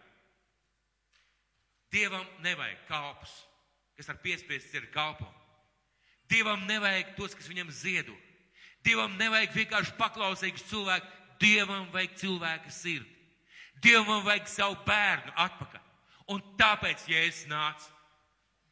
[1.93, 3.33] Dievam nevajag kalpus,
[3.93, 5.27] kas ar piespiestis ir kalpo.
[6.25, 8.15] Dievam nevajag tos, kas viņam ziedo.
[8.81, 11.05] Dievam nevajag vienkārši paklausīgus cilvēku.
[11.41, 13.17] Dievam vajag cilvēka sirdi.
[13.81, 15.87] Dievam vajag savu bērnu atpakaļ.
[16.31, 17.89] Un tāpēc Jēzus nāca.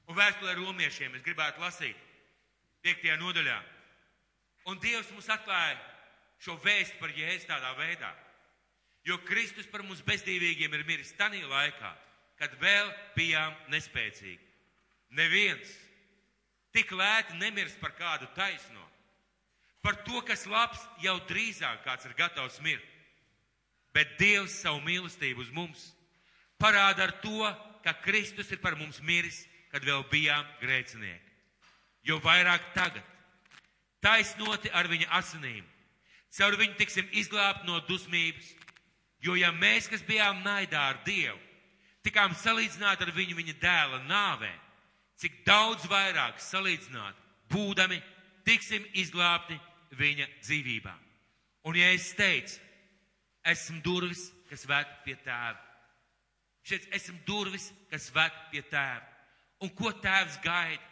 [0.10, 1.98] Un vēstulē romiešiem es gribētu lasīt
[2.86, 3.58] piektajā nodaļā.
[4.70, 5.78] Un Dievs mums atklāja
[6.44, 8.12] šo vēstu par Jēzu tādā veidā.
[9.08, 11.92] Jo Kristus par mums bezdīvīgiem ir miris tanī laikā,
[12.40, 14.42] kad vēl bijām nespēcīgi.
[15.18, 15.72] Neviens
[16.76, 18.86] tik lēti nemirs par kādu taisno.
[19.82, 22.84] Par to, kas labs, jau drīzāk kāds ir gatavs mirt.
[23.96, 25.88] Bet Dievs savu mīlestību uz mums
[26.60, 27.48] parāda ar to,
[27.84, 31.26] ka Kristus ir par mums miris, kad vēl bijām grēcinieki.
[32.04, 33.04] Jo vairāk tagad,
[34.04, 35.64] taisnoti ar viņa asinīm,
[36.36, 38.52] caur viņu tiksim izglābt no dusmības,
[39.24, 41.38] jo ja mēs, kas bijām naidā ar Dievu,
[42.04, 44.52] tikām salīdzināti ar viņu viņa dēla nāvē,
[45.20, 47.16] cik daudz vairāk salīdzināt,
[47.52, 48.00] būdami,
[48.48, 49.60] tiksim izglābti
[49.98, 50.94] viņa dzīvībā.
[51.70, 52.60] Un ja es teicu,
[53.46, 55.58] esmu durvis, kas ved pie tēva.
[56.66, 59.06] Šeit esmu durvis, kas ved pie tēva.
[59.64, 60.86] Un ko tēvs gaida?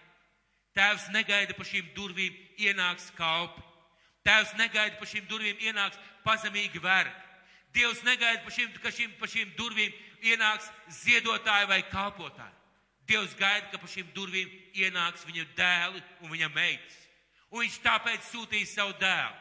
[0.78, 3.64] Tēvs negaida pa šīm durvīm ienāks kalpi.
[4.28, 7.28] Tēvs negaida pa šīm durvīm ienāks pazemīgi vergi.
[7.76, 9.94] Dievs negaida pa šīm, ka šīm, pa šīm durvīm
[10.26, 10.70] ienāks
[11.04, 12.56] ziedotāji vai kalpotāji.
[13.08, 16.98] Dievs gaida, ka pa šīm durvīm ienāks viņa dēli un viņa meitas.
[17.52, 19.36] Un viņš tāpēc sūtīja savu dēlu.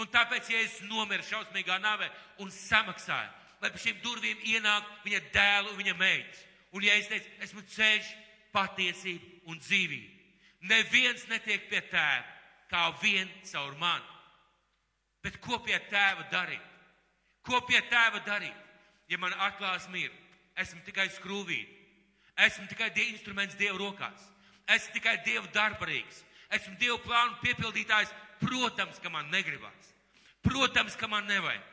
[0.00, 2.08] Un tāpēc, ja es nomiru šausmīgā navē
[2.40, 6.46] un samaksāju, lai pa šīm durvīm ienāk viņa dēlu un viņa meitas.
[6.72, 8.08] Un ja es teicu, esmu ceļš,
[8.54, 10.16] patiesība un dzīvība.
[10.70, 12.24] Neviens netiek pie tēva,
[12.70, 14.06] kā vien caur mani.
[15.24, 16.64] Bet ko pie tēva darīt?
[17.44, 18.56] Ko pie tēva darīt?
[19.10, 20.14] Ja man atklās mīra,
[20.60, 21.78] esmu tikai skrūvīti,
[22.46, 24.28] esmu tikai instruments Dieva rokās,
[24.70, 26.22] esmu tikai Dieva darbarīgs,
[26.56, 28.12] esmu Dieva plānu piepildītājs.
[28.40, 29.90] Protams, ka man negribas.
[30.42, 31.66] Protams, ka man nevajag.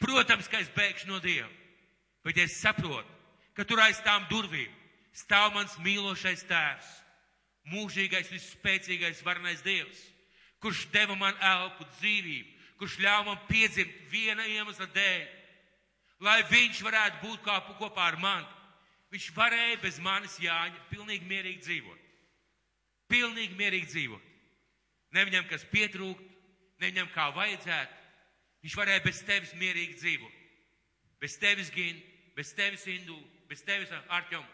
[0.00, 1.48] Protams, ka es bēgšu no Dieva.
[2.24, 3.08] Bet es saprotu,
[3.56, 4.70] ka tur aiz tām durvīm
[5.16, 6.88] stāv mans mīlošais tēvs,
[7.70, 10.00] mūžīgais, visspēcīgais, varnais Dievs,
[10.62, 15.26] kurš deva man elpu, dzīvību, kurš ļāva man piedzimt viena iemesla dēļ,
[16.24, 18.48] lai viņš varētu būt kā, kopā ar mani.
[19.10, 21.99] Viņš varēja bez manis Jāņa pilnīgi mierīgi dzīvot.
[23.10, 24.28] Pilnīgi mierīgi dzīvot.
[25.16, 26.22] Ne viņam, kas pietrūkt,
[26.80, 27.98] ne viņam kā vajadzētu.
[28.62, 30.36] Viņš varēja bez tevis mierīgi dzīvot.
[31.20, 31.98] Bez tevis gin,
[32.36, 33.16] bez tevis indu,
[33.50, 34.44] bez tevis arķom.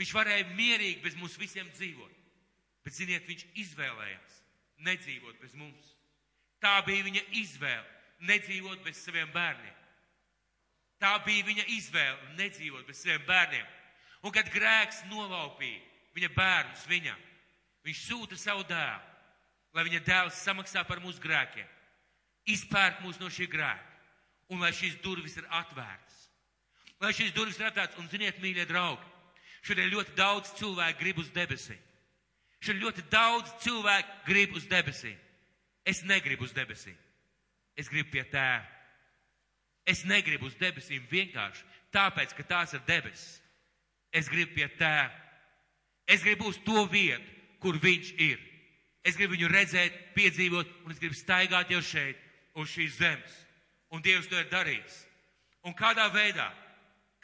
[0.00, 2.10] Viņš varēja mierīgi bez mums visiem dzīvot.
[2.84, 4.40] Bet, ziniet, viņš izvēlējās
[4.84, 5.92] nedzīvot bez mums.
[6.60, 7.86] Tā bija viņa izvēle-
[8.30, 9.76] nedzīvot bez saviem bērniem.
[11.00, 13.66] Tā bija viņa izvēle- nedzīvot bez saviem bērniem.
[14.22, 15.80] Un kad grēks nolaupīja
[16.14, 17.20] viņa bērnus viņam,
[17.84, 19.12] viņš sūta savu dēlu,
[19.74, 21.66] lai viņa dēls samaksā par mūsu grēkiem,
[22.48, 23.90] izpērk mūs no šī grēka,
[24.52, 26.20] un lai šīs durvis ir atvērtas.
[27.02, 29.04] Lai šīs durvis ir atvērtas, un ziniet, mīļie draugi,
[29.64, 31.80] šodien ļoti daudz cilvēku grib uz debesīm.
[32.64, 35.18] Šodien ļoti daudz cilvēku grib uz debesīm.
[35.84, 36.96] Es negribu uz debesīm.
[37.76, 38.64] Es gribu pie tēva.
[39.84, 43.42] Es negribu uz debesīm vienkārši tāpēc, ka tās ir debesis.
[44.14, 45.12] Es gribu pie tēva.
[46.08, 48.38] Es gribu uz to vietu, kur viņš ir.
[49.04, 52.20] Es gribu viņu redzēt, piedzīvot, un es gribu staigāt jau šeit,
[52.60, 53.40] uz šīs zemes.
[53.92, 55.00] Un Dievs to ir darījis.
[55.64, 56.50] Un kādā veidā,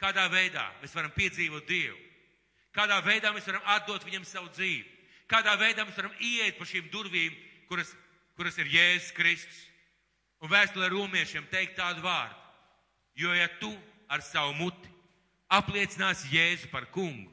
[0.01, 1.97] kādā veidā mēs varam piedzīvot Dievu?
[2.73, 4.87] Kādā veidā mēs varam atdot viņam savu dzīvi?
[5.29, 7.35] Kādā veidā mēs varam ieiet pa šīm durvīm,
[7.69, 7.91] kuras
[8.41, 9.59] kuras ir Jēzus Kristus.
[10.41, 12.33] Un vēstulē romiešiem teikt tādu vārdu.
[13.13, 13.69] Jo ja tu
[14.09, 14.89] ar savu muti
[15.53, 17.29] apliecināsi Jēzu par kungu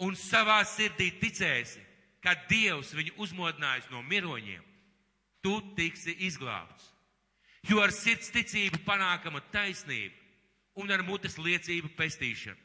[0.00, 1.82] un savā sirdī ticēsi,
[2.24, 4.62] ka Dievs viņu uzmodinājis no miroņiem,
[5.44, 6.90] tu tiksi izglābts.
[7.68, 10.16] Jo ar sirds ticību panākama taisnība
[10.80, 12.60] un ar mutes liecību pestīšana.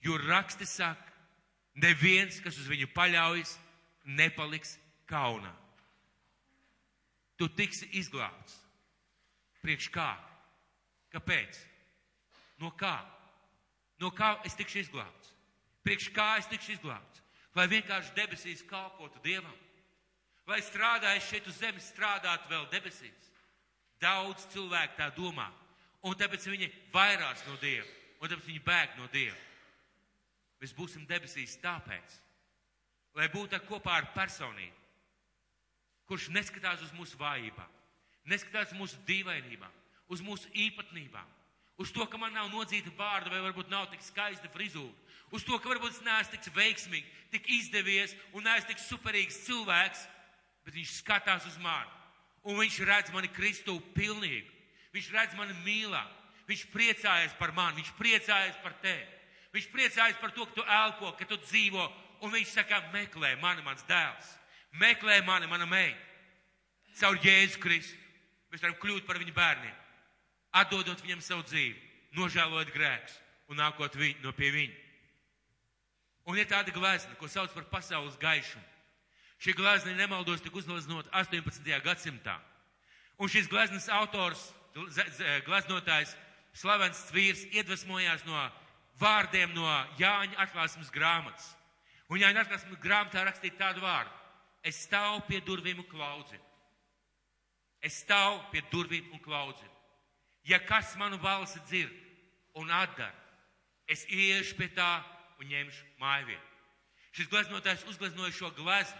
[0.00, 1.12] Jo raksti saka,
[1.80, 3.56] neviens, kas uz viņu paļaujas,
[4.04, 5.52] nepaliks kaunā
[7.40, 8.58] tu tiksi izglābts.
[9.64, 10.12] Priekš kā?
[11.08, 11.56] Kāpēc?
[12.60, 12.98] No kā?
[14.00, 15.32] No kā es tikšu izglābts?
[15.80, 17.24] Priekš kā es tikšu izglābts?
[17.54, 19.56] Vai vienkārši debesīs kalpotu Dievam?
[20.46, 23.30] Vai strādājot šeit uz zemes, strādātu vēl debesīs?
[24.00, 25.50] Daudz cilvēku tā domā,
[26.06, 27.86] un tāpēc viņi vairās no Dieva,
[28.20, 29.36] un tāpēc viņi bēg no Dieva.
[30.60, 32.16] Mēs būsim debesīs tāpēc,
[33.16, 34.76] lai būtu kopā ar personību,
[36.08, 37.76] kurš neskatās uz mūsu vājībām,
[38.32, 39.76] neskatās uz mūsu dīvainībām
[40.10, 41.26] uz mūsu īpatnībām,
[41.80, 44.92] uz to, ka man nav nodzīta bārda vai varbūt nav tik skaista frizūra,
[45.32, 50.02] uz to, ka varbūt es neesmu tik veiksmīgi, tik izdevies un neesmu tik superīgs cilvēks,
[50.66, 51.88] bet viņš skatās uz mani.
[52.44, 54.48] Un viņš redz mani Kristu pilnīgu.
[54.94, 56.02] Viņš redz mani mīlā,
[56.48, 59.06] viņš priecājas par mani, viņš priecājas par tevi.
[59.54, 61.84] Viņš priecājas par to, ka tu elpo, ka tu dzīvo,
[62.22, 64.34] un viņš saka, meklē mani, mans dēls,
[64.78, 65.98] meklē mani, mana meita.
[67.00, 67.96] Caur Jēzu Kristu.
[68.50, 69.74] Mēs varam kļūt par viņu bērniem,
[70.52, 71.78] atdodot viņam savu dzīvi,
[72.18, 73.16] nožēlot grēkus
[73.50, 74.78] un nākot viņu, no pie viņa.
[76.30, 78.66] Un ir tāda glezna, ko sauc par pasaules gaišumu.
[79.40, 81.64] Šī glezna, nemaldos, tika uzgleznota 18.
[81.82, 82.36] gadsimtā.
[83.18, 84.42] Un šis gleznas autors,
[85.46, 86.12] gleznotājs,
[86.52, 88.36] slavens vīrs, iedvesmojās no
[89.00, 89.66] vārdiem no
[89.98, 91.48] Jāņa atklāsmes grāmatas.
[92.12, 94.12] Un Jāņa atklāsmes grāmatā rakstīja tādu vārdu.
[94.62, 96.44] Es stāvu pie durvīm un klaudzinu.
[97.80, 99.69] Es stāvu pie durvīm un klaudzinu.
[100.50, 101.94] Ja kas manu balsi dzird
[102.58, 103.14] un atdara,
[103.86, 104.88] es iešu pie tā
[105.38, 106.48] un ņemšu māju vietu.
[107.14, 108.98] Šis gleznotājs uzgleznoja šo gleznu,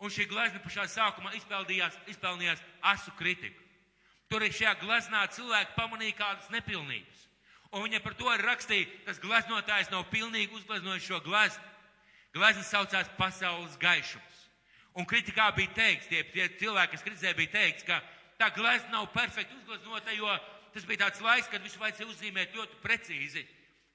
[0.00, 3.60] un šī glezna pašā sākumā izpelnījās asu kritiku.
[4.32, 7.20] Tur šajā gleznā cilvēki pamanīja kādas nepilnības.
[7.74, 11.70] Un viņa par to ir rakstīja, tas gleznotājs nav pilnīgi uzgleznojis šo gleznu.
[12.34, 14.40] Glezna saucās pasaules gaišums.
[14.94, 18.00] Un kritikā bija teikts, tie, tie cilvēki, kas kritizēja, bija teikts, ka
[18.38, 20.30] tā glezna nav perfekti uzgleznota, jo
[20.74, 23.44] tas bija tāds laiks, kad viņš vajadzēja uzzīmēt ļoti precīzi.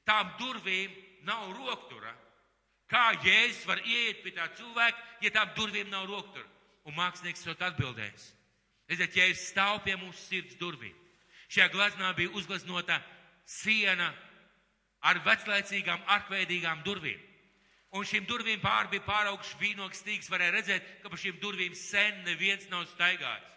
[0.08, 0.96] Tām durvīm
[1.28, 2.16] nav roktura.
[2.90, 6.48] Kā Jēzus var ieiet pie tā cilvēka, ja tām durvīm nav roktura?
[6.90, 8.32] Un mākslinieks to atbildēs.
[8.90, 10.96] Redziet, Jēzus stāv pie mūsu sirds durvīm.
[11.50, 12.98] Šajā glaznā bija uzgleznota
[13.46, 14.10] siena
[15.06, 17.20] ar veclaicīgām, arkveidīgām durvīm.
[17.98, 22.24] Un šīm durvīm pāri bija pāraugšs vīnogs stīgs, varēja redzēt, ka pa šīm durvīm sen
[22.26, 23.56] neviens nav staigājis.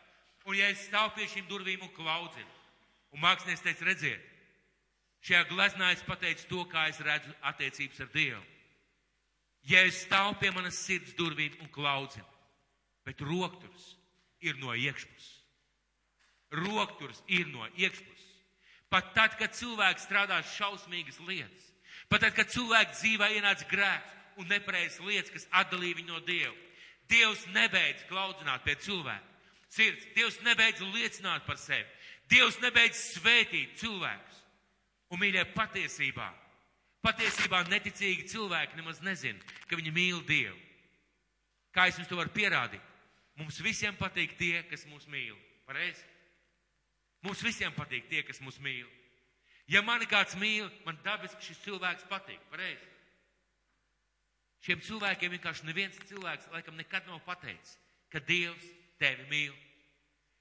[0.48, 2.48] Un ja es stāvu pie šīm durvīm un klaudzinu,
[3.12, 4.28] un mākslinieks teica, redziet,
[5.22, 8.42] šajā gleznā es pateicu to, kā es redzu attiecības ar Dievu.
[9.70, 12.26] Ja es stāvu pie manas sirds durvīm un klaudzinu,
[13.06, 13.92] bet rokturs
[14.42, 15.28] ir no iekšpuses.
[16.58, 18.30] Rokturs ir no iekšpuses.
[18.92, 21.70] Pat tad, kad cilvēks strādā šausmīgas lietas,
[22.10, 26.52] pat tad, kad cilvēks dzīvē ienāca grēks un nepareizas lietas, kas atdalīja viņu no Dieva,
[27.12, 29.28] Dievs nebeidz klaudzināt pie cilvēka.
[29.72, 31.88] Sirds, Dievs nebeidz liecināt par sevi.
[32.30, 34.38] Dievs nebeidz svētīt cilvēkus.
[35.12, 36.30] Un, mīļie, patiesībā
[37.02, 40.54] Patiesībā neticīgi cilvēki nemaz nezina, ka viņi mīl Dievu.
[41.74, 42.82] Kā es jums to varu pierādīt?
[43.40, 45.34] Mums visiem patīk tie, kas mūs mīl.
[45.66, 46.04] Pareizi?
[47.26, 48.86] Mums visiem patīk tie, kas mūs mīl.
[49.66, 52.38] Ja mani kāds mīl, man dabiski šis cilvēks patīk.
[52.52, 52.86] Pareizi?
[54.62, 57.80] Šiem cilvēkiem vienkārši neviens cilvēks laikam nekad nav pateicis,
[58.14, 58.68] ka Dievs
[59.02, 59.56] tevi mīl.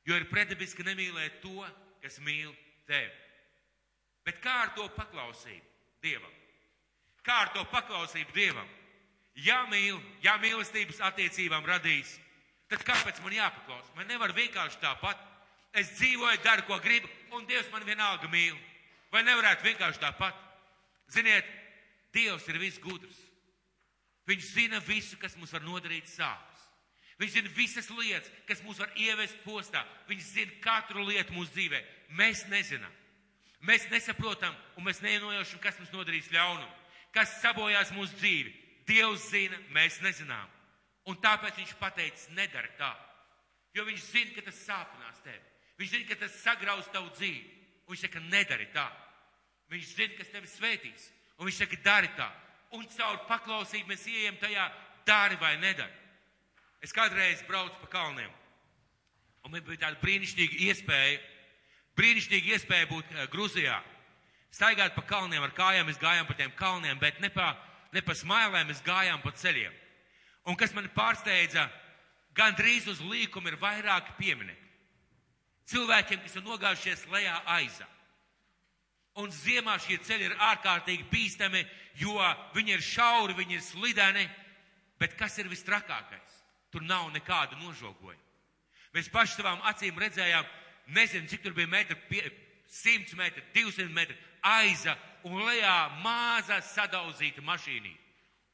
[0.08, 1.66] Jo ir predabiski nemīlēt to,
[2.02, 2.52] kas mīl
[2.90, 3.12] tevi.
[4.26, 5.68] Bet kā ar to paklausību
[6.02, 6.34] Dievam?
[7.26, 8.68] Kā ar to paklausību Dievam?
[9.38, 12.18] Ja mīl, ja mīlestības attiecībām radīs,
[12.70, 13.94] tad kāpēc man jāpaklaus?
[13.96, 15.22] Man nevar vienkārši tāpat.
[15.78, 18.58] Es dzīvoju, daru, ko gribu, un Dievs man vienalga mīl.
[19.12, 20.36] Vai nevarētu vienkārši tāpat?
[21.12, 21.48] Ziniet,
[22.12, 23.20] Dievs ir viss gudrs.
[24.28, 26.51] Viņš zina visu, kas mums var nodarīt sāpes.
[27.22, 29.84] Viņš zina visas lietas, kas mūs var ievest postā.
[30.10, 31.82] Viņš zina katru lietu mūsu dzīvē.
[32.18, 32.94] Mēs nezinām.
[33.62, 36.82] Mēs nesaprotam un mēs neienojaušam, kas mums nodarīs ļaunumu
[37.16, 38.54] kas sabojās mūsu dzīvi.
[38.88, 40.50] Dievs zina, mēs nezinām.
[41.10, 42.92] Un tāpēc viņš pateica, nedara tā.
[43.76, 45.42] Jo viņš zina, ka tas sāpinās tevi.
[45.80, 47.42] Viņš zina, ka tas sagrauz tavu dzīvi.
[47.86, 48.88] Un viņš saka, nedari tā.
[49.72, 51.08] Viņš zina, kas tevi svētīs.
[51.38, 52.28] Un viņš saka, dari tā.
[52.78, 54.68] Un caur paklausību mēs ieejam tajā,
[55.08, 56.01] dari vai nedari.
[56.82, 58.32] Es kādreiz braucu pa kalniem.
[59.46, 61.20] Un man bija tāda brīnišķīga iespēja,
[61.98, 63.80] brīnišķīga iespēja būt uh, Gruzijā
[64.52, 67.54] staigāt pa kalniem ar kājām, mēs gājām pa tiem kalniem, bet ne pa,
[67.96, 69.74] ne pa smailēm, mēs gājām pa ceļiem.
[70.52, 71.68] Un kas man pārsteidza,
[72.36, 74.70] gandrīz uz līkuma ir vairāki pieminekļi.
[75.72, 77.88] Cilvēkiem, kas ir nogājušies lejā aizā.
[79.22, 81.62] Un ziemā šie ceļi ir ārkārtīgi bīstami,
[82.00, 82.18] jo
[82.56, 84.26] viņi ir šauri, viņi ir slideni,
[85.00, 86.31] bet kas ir vistrakākais?
[86.72, 88.20] Tur nav nekāda nožogojuma.
[88.96, 90.48] Mēs paši savām acīm redzējām,
[90.96, 91.98] nezinu, cik tur bija metri,
[92.72, 94.96] 100 metri, 200 metri, aiza
[95.28, 97.92] un lejā māza sadauzīta mašīnī.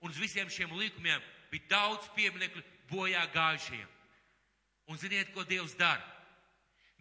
[0.01, 3.87] Un uz visiem šiem likumiem bija daudz pieminekļu bojā gājušiem.
[4.87, 6.03] Un ziniet, ko Dievs dara?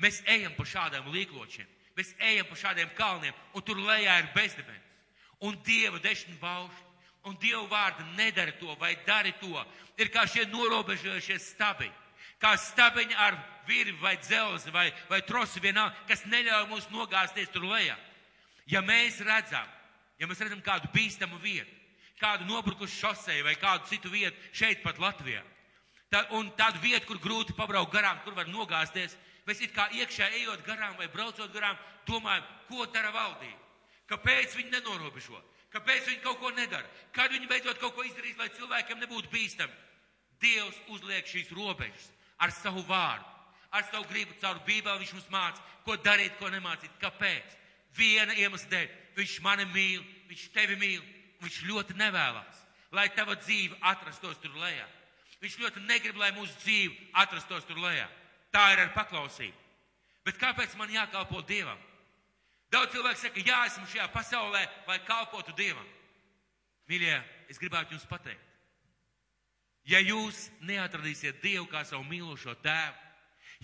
[0.00, 4.82] Mēs ejam pa šādiem līkločiem, mēs ejam pa šādiem kalniem, un tur lejā ir bezdibens.
[5.40, 6.76] Un Dieva dešana bauš,
[7.26, 9.64] un Dieva vārda nedara to vai dari to.
[9.98, 11.94] Ir kā šie norobežojušie stabiņi,
[12.42, 17.66] kā stabiņi ar virvi vai dzelzi vai, vai trosi vienalga, kas neļauj mums nogāzties tur
[17.66, 17.96] lejā.
[18.70, 19.66] Ja mēs redzam,
[20.18, 21.70] ja mēs redzam kādu bīstamu vietu,
[22.20, 25.42] kādu nobrukušu šoseju vai kādu citu vietu šeit pat Latvijā,
[26.10, 29.16] tā, un tādu vietu, kur grūti pabraukt garām, kur var nogāzties,
[29.46, 33.62] mēs it kā iekšā ejot garām vai braucot garām, domājam, ko dara valdība.
[34.06, 35.40] Kāpēc viņi nenorobežo?
[35.76, 36.88] Kāpēc viņi kaut ko nedara?
[37.12, 39.82] Kad viņi beidzot kaut ko izdarīs, lai cilvēkiem nebūtu bīstami?
[40.40, 42.06] Dievs uzliek šīs robežas
[42.40, 43.28] ar savu vārdu,
[43.72, 45.02] ar savu gribu caur Bībeli.
[45.02, 46.96] Viņš mums māca, ko darīt, ko nemācīt.
[47.02, 47.56] Kāpēc?
[47.96, 48.94] Viena iemesla dēļ.
[49.16, 51.04] Viņš mani mīl, viņš tevi mīl,
[51.44, 52.62] viņš ļoti nevēlas,
[52.96, 54.84] lai tava dzīve atrastos tur lejā.
[55.40, 58.08] Viņš ļoti negrib, lai mūsu dzīve atrastos tur lejā.
[58.52, 59.56] Tā ir ar paklausību.
[60.24, 61.78] Bet kāpēc man jākalpo Dievam?
[62.76, 65.86] Daudz cilvēku saka, jā, esmu šajā pasaulē, lai kalpotu Dievam.
[66.90, 67.14] Mīļie,
[67.48, 68.42] es gribētu jums pateikt,
[69.88, 72.98] ja jūs neatradīsiet Dievu kā savu mīlošo tēvu,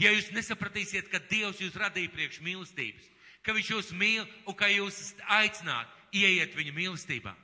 [0.00, 3.10] ja jūs nesapratīsiet, ka Dievs jūs radīja priekš mīlestības,
[3.44, 7.34] ka Viņš jūs mīl un ka jūs esat aicināti ieiet Viņa mīlestībā,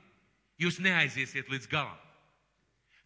[0.57, 1.97] jūs neaiziesiet līdz galam.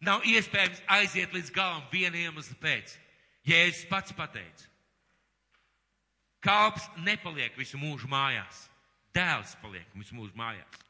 [0.00, 2.96] Nav iespējams aiziet līdz galam viena iemesla pēc.
[3.44, 4.70] Jēzus pats pateica,
[6.44, 8.66] Kalps nepaliek visu mūžu mājās.
[9.16, 10.80] Dēls paliek visu mūžu mājās.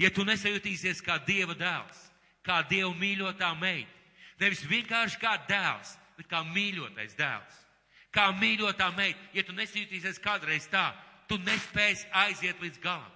[0.00, 1.98] Ja tu nesajutīsies kā Dieva dēls,
[2.46, 3.90] kā Dieva mīļotā meita,
[4.40, 7.58] nevis vienkārši kā dēls, bet kā mīļotais dēls,
[8.14, 10.88] kā mīļotā meita, ja tu nesajutīsies kādreiz tā,
[11.28, 13.10] tu nespēsi aiziet līdz galam.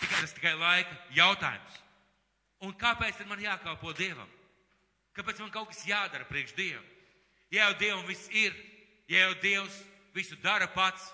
[0.00, 1.82] Tikai tas tikai laika jautājums.
[2.64, 4.28] Un kāpēc man jākalpo Dievam?
[5.16, 6.84] Kāpēc man kaut kas jādara priekš Dievu?
[7.52, 8.56] Ja jau Dievam viss ir,
[9.08, 9.76] ja jau Dievs
[10.16, 11.12] visu dara pats,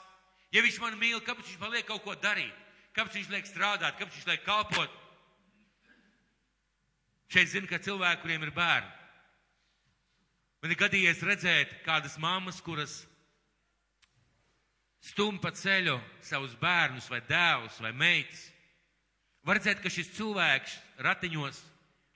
[0.53, 2.57] Ja viņš man mīl, kāpēc viņš man liek kaut ko darīt?
[2.92, 3.96] Kāpēc viņš liek strādāt?
[3.96, 4.98] Kāpēc viņš liek kalpot?
[7.32, 8.90] Šeit zinu, ka cilvēki, kuriem ir bērni.
[10.62, 13.00] Man ir gadījies redzēt kādas mammas, kuras
[15.03, 18.44] stum pa ceļu savus bērnus vai dēlus vai meitas.
[19.42, 21.64] Var redzēt, ka šis cilvēks ratiņos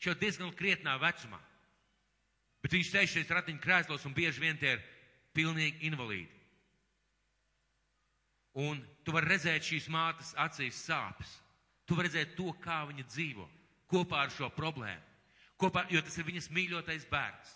[0.05, 1.41] jau diezgan krietnā vecumā.
[2.63, 4.85] Bet viņš sēž šeit ratiņu krēslos un bieži vien tie ir
[5.35, 6.36] pilnīgi invalīdi.
[8.57, 11.29] Un tu vari redzēt šīs mātes acīs sāpes.
[11.87, 13.45] Tu vari redzēt to, kā viņa dzīvo
[13.91, 15.03] kopā ar šo problēmu.
[15.61, 17.53] Kopā, jo tas ir viņas mīļotais bērns.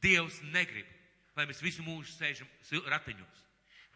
[0.00, 0.88] Dievs negrib,
[1.36, 2.48] lai mēs visu mūžu sēžam
[2.88, 3.46] ratiņos.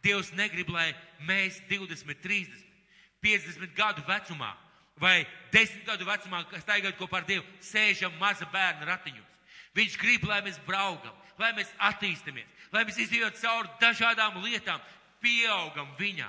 [0.05, 0.91] Dievs negrib, lai
[1.25, 2.65] mēs 20, 30,
[3.25, 4.53] 50 gadu vecumā
[5.01, 9.31] vai 10 gadu vecumā, kas tagad kopā ar Dievu, sēžam maza bērna ratiņos.
[9.75, 14.83] Viņš grib, lai mēs braukam, lai mēs attīstamies, lai mēs izdzīvot cauri dažādām lietām,
[15.25, 16.29] pieaugam viņā,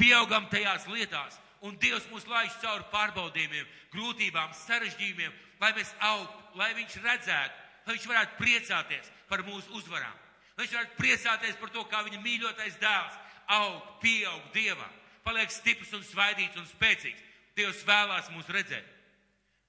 [0.00, 5.32] pieaugam tajās lietās, un Dievs mūs laiž cauri pārbaudījumiem, grūtībām, sarežģījumiem,
[5.62, 10.16] lai mēs augtu, lai Viņš redzētu, lai Viņš varētu priecāties par mūsu uzvarām,
[10.56, 13.20] lai Viņš varētu priecāties par to, kā Viņa mīļotais dēls
[13.54, 14.90] aug, pieaug Dievā,
[15.24, 17.22] paliek stiprs un svaidīts un spēcīgs.
[17.54, 18.86] Dievs vēlās mūs redzēt.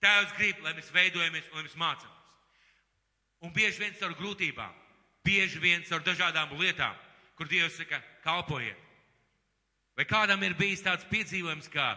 [0.01, 2.11] Tēvs grib, lai mēs veidojamies un lai mēs mācāmies.
[3.45, 4.73] Un bieži vien caur grūtībām,
[5.25, 6.95] bieži vien caur dažādām lietām,
[7.35, 8.79] kur Dievs saka, kalpojiet.
[9.95, 11.93] Vai kādam ir bijis tāds piedzīvojums, kā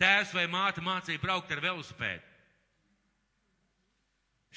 [0.00, 2.24] tēvs vai māte mācīja braukt ar velosipēdu?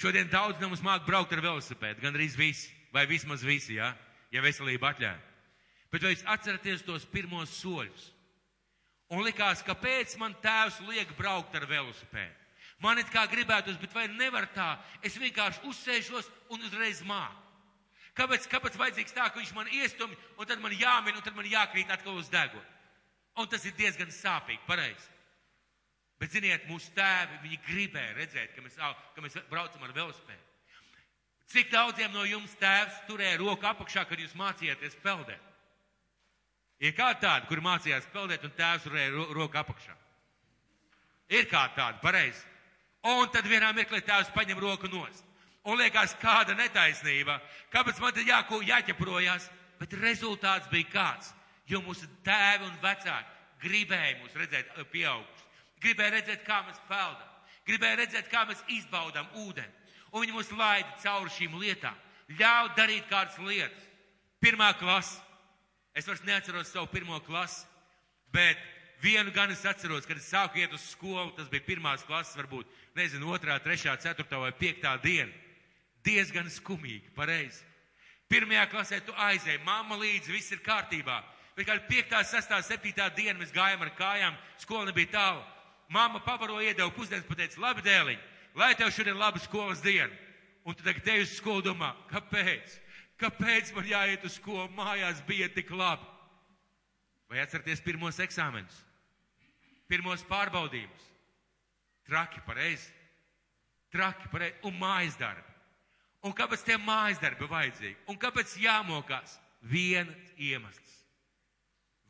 [0.01, 3.91] Šodien daudz no mums māk braukt ar velosipēdu, gan arī visi, vai vismaz visi, ja,
[4.31, 5.19] ja veselība atļauj.
[5.91, 8.09] Bet vai jūs atceraties tos pirmos soļus?
[9.11, 12.37] Un likās, kāpēc man tēvs liek braukt ar velosipēdu?
[12.81, 14.73] Man it kā gribētos, bet vai nevar tā?
[15.05, 17.40] Es vienkārši uzsēžos un uzreiz māku.
[18.17, 21.47] Kāpēc, kāpēc vajadzīgs tā, ka viņš man iestumj, un tad man jāmin, un tad man
[21.47, 22.63] jākrīt atkal uz degunu?
[23.39, 25.07] Un tas ir diezgan sāpīgi, pareizi.
[26.19, 28.75] Bet, ziniet, mūsu tēvi, viņi gribēja redzēt, ka mēs,
[29.15, 30.43] ka mēs braucam ar velosipēdu.
[31.51, 35.47] Cik daudziem no jums tēvs turēja roku apakšā, kad jūs mācījāties peldēt?
[36.83, 39.95] Ir kāda tāda, kur mācījās peldēt, un tēvs turēja ro roku apakšā?
[41.31, 42.43] Ir kāda tāda, pareizi.
[43.07, 45.30] Un tad vienā mirklī tēvs paņem roku nost
[45.67, 47.37] un liekas, kāda netaisnība,
[47.73, 49.47] kāpēc man te jāko jāķeprojās,
[49.81, 51.33] bet rezultāts bija kāds,
[51.69, 55.45] jo mūsu tēvi un vecāki gribēja mūs redzēt eh, pieaugušus,
[55.81, 57.29] gribēja redzēt, kā mēs peldam,
[57.67, 59.69] gribēja redzēt, kā mēs izbaudām ūdeni,
[60.11, 61.97] un viņi mūs laida cauri šīm lietām,
[62.39, 63.87] ļauj darīt kādas lietas.
[64.41, 65.19] Pirmā klasa,
[65.93, 67.67] es vairs neatceros savu pirmo klasi,
[68.33, 68.57] bet
[69.03, 72.69] vienu gan es atceros, kad es sāku iet uz skolu, tas bija pirmās klases, varbūt,
[72.97, 75.29] nezinu, otrā, trešā, ceturtā vai piektā diena
[76.05, 77.63] diezgan skumīgi, pareizi.
[78.31, 81.19] Pirmajā klasē tu aizēji, mamma līdzi, viss ir kārtībā.
[81.57, 85.41] Bet kā 5, 6, 7 diena mēs gājām ar kājām, skola nebija tālu.
[85.91, 88.21] Mamma pabaro iedeva pusdienas, pateica, labi dēliņ,
[88.55, 90.13] lai tev šodien laba skolas diena.
[90.63, 92.77] Un tu tagad te uz skolu domā, kāpēc?
[93.19, 94.69] Kāpēc man jāiet uz skolu?
[94.77, 96.07] Mājās bija tik labi.
[97.31, 98.79] Vai atcerieties pirmos eksāmenus,
[99.91, 101.11] pirmos pārbaudījumus?
[102.07, 102.89] Traki pareizi.
[103.91, 104.57] Traki pareizi.
[104.67, 105.50] Un mājas darbi.
[106.21, 107.97] Un kāpēc tie mājas darbi vajadzīgi?
[108.11, 109.39] Un kāpēc jāmokās?
[109.61, 110.97] Viena iemesls.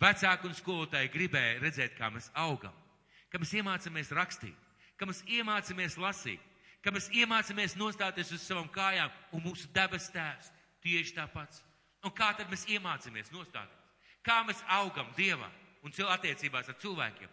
[0.01, 2.73] Vecāki un skolotāji gribēja redzēt, kā mēs augam,
[3.29, 4.55] ka mēs iemācāmies rakstīt,
[4.97, 6.41] ka mēs iemācāmies lasīt,
[6.81, 10.49] ka mēs iemācāmies nostāties uz savām kājām, un mūsu debes tēvs
[10.81, 11.61] tieši tāpats.
[12.01, 13.77] Un kā tad mēs iemācāmies nostāties?
[14.25, 15.49] Kā mēs augam Dievā
[15.85, 17.29] un attiecībās ar cilvēkiem?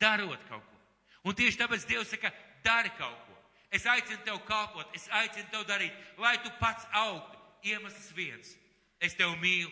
[0.00, 0.76] Darot kaut ko.
[1.24, 2.32] Un tieši tāpēc Dievs saka,
[2.64, 3.29] dari kaut ko.
[3.70, 7.38] Es aicinu tev kalpot, es aicinu tev darīt, lai tu pats augtu.
[7.62, 8.54] Iemesls viens.
[9.00, 9.70] Es tevi mīlu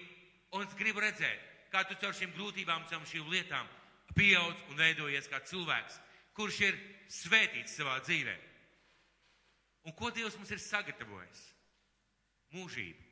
[0.53, 1.41] un es gribu redzēt,
[1.73, 3.69] kā tu caur šīm grūtībām, caur šīm lietām
[4.17, 5.99] pieaudz un veidojies kā cilvēks,
[6.37, 6.79] kurš ir
[7.13, 8.37] svētīts savā dzīvē.
[9.89, 11.45] Un ko Dievs mums ir sagatavojis?
[12.57, 13.05] Mūžību.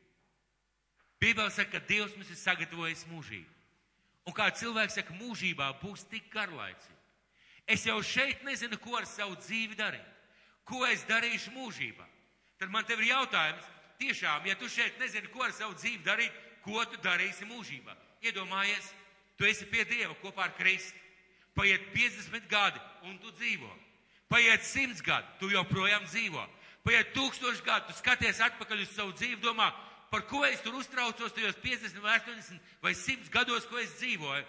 [1.21, 3.53] Bībelē saka, ka Dievs mums ir sagatavojis mūžību.
[4.27, 6.95] Un kā cilvēks saka, mūžībā būs tik garlaicīgi.
[7.67, 10.16] Es jau šeit nezinu, ko ar savu dzīvi darīt.
[10.67, 12.05] Ko es darīšu mūžībā?
[12.59, 13.65] Tad man te ir jautājums,
[14.01, 16.33] tiešām, ja tu šeit nezini, ko ar savu dzīvi darīt,
[16.65, 17.95] ko tu darīsi mūžībā?
[18.27, 18.89] Iedomājies,
[19.39, 20.99] tu esi pie Dieva kopā ar Kristu.
[21.57, 23.71] Paiet 50 gadi un tu dzīvo.
[24.29, 26.43] Paiet 100 gadi, tu joprojām dzīvo.
[26.85, 29.71] Paiet 1000 gadi, tu skaties atpakaļ uz savu dzīvi, domā,
[30.11, 34.45] par ko es tur uztraucos tajos 50 vai 80 vai 100 gados, ko es dzīvoju.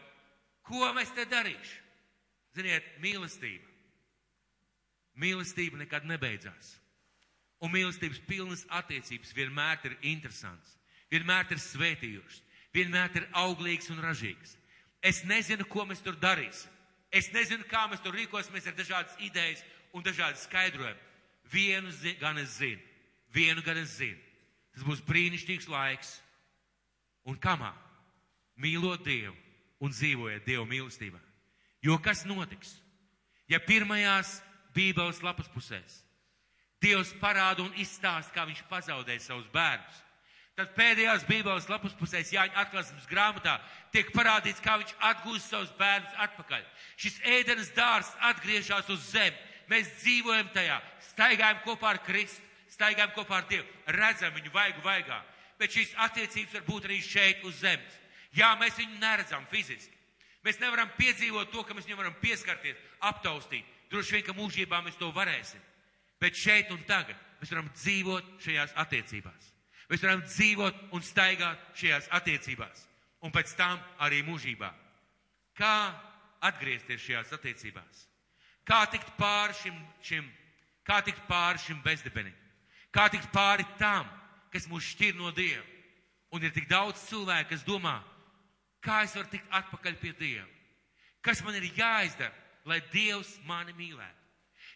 [0.67, 1.79] Ko mēs te darīšu?
[2.57, 3.66] Ziniet, mīlestība.
[5.17, 6.75] Mīlestība nekad nebeidzās.
[7.63, 10.75] Un mīlestības pilnas attiecības vienmēr ir interesants,
[11.09, 12.41] vienmēr ir svētījušas,
[12.75, 14.53] vienmēr ir auglīgs un ražīgs.
[15.01, 16.69] Es nezinu, ko mēs tur darīsim.
[17.09, 19.63] Es nezinu, kā mēs tur rīkosimies ar dažādas idejas
[19.95, 21.03] un dažādas skaidrojumus.
[21.47, 22.81] Vienu gan es zinu,
[23.31, 24.19] vienu gan es zinu.
[24.75, 26.17] Tas būs brīnišķīgs laiks.
[27.25, 27.71] Un kamā?
[28.59, 29.35] Mīlot Dievu
[29.79, 31.19] un dzīvojiet Dieva mīlestībā.
[31.81, 32.75] Jo kas notiks?
[33.47, 34.41] Ja pirmajās
[34.77, 36.03] Bībeles lapas pusēs
[36.81, 40.01] Dievs parāda un izstāsta, kā viņš pazaudēja savus bērnus,
[40.59, 43.55] tad pēdējās Bībeles lapas pusēs Jāņa atklāsmes grāmatā
[43.95, 46.67] tiek parādīts, kā viņš atgūst savus bērnus atpakaļ.
[47.01, 49.33] Šis ēdenes dārs atgriežas uz zemi.
[49.67, 50.77] Mēs dzīvojam tajā,
[51.09, 52.45] staigājam kopā ar Kristu
[52.77, 53.65] staigājam kopā ar Dievu,
[53.95, 55.21] redzam viņu vaigu vaigā.
[55.57, 57.95] Bet šīs attiecības var būt arī šeit uz zemes.
[58.37, 59.95] Jā, mēs viņu neredzam fiziski.
[60.45, 62.77] Mēs nevaram piedzīvot to, ka mēs viņam varam pieskarties,
[63.09, 63.65] aptaustīt.
[63.91, 65.61] Droši vien, ka mūžībā mēs to varēsim.
[66.19, 69.53] Bet šeit un tagad mēs varam dzīvot šajās attiecībās.
[69.87, 72.83] Mēs varam dzīvot un staigāt šajās attiecībās.
[73.23, 74.69] Un pēc tam arī mūžībā.
[75.57, 75.75] Kā
[76.45, 78.03] atgriezties šajās attiecībās?
[78.67, 80.27] Kā tikt pāri šim, šim,
[80.85, 82.35] kā tikt pāri šim bezdebenim?
[82.91, 84.09] Kā tikt pāri tam,
[84.51, 85.63] kas mūs šķir no Dieva?
[86.35, 87.95] Un ir tik daudz cilvēku, kas domā,
[88.83, 90.47] kā es varu tikt atpakaļ pie Dieva?
[91.23, 92.33] Kas man ir jāizdara,
[92.67, 94.23] lai Dievs mani mīlētu?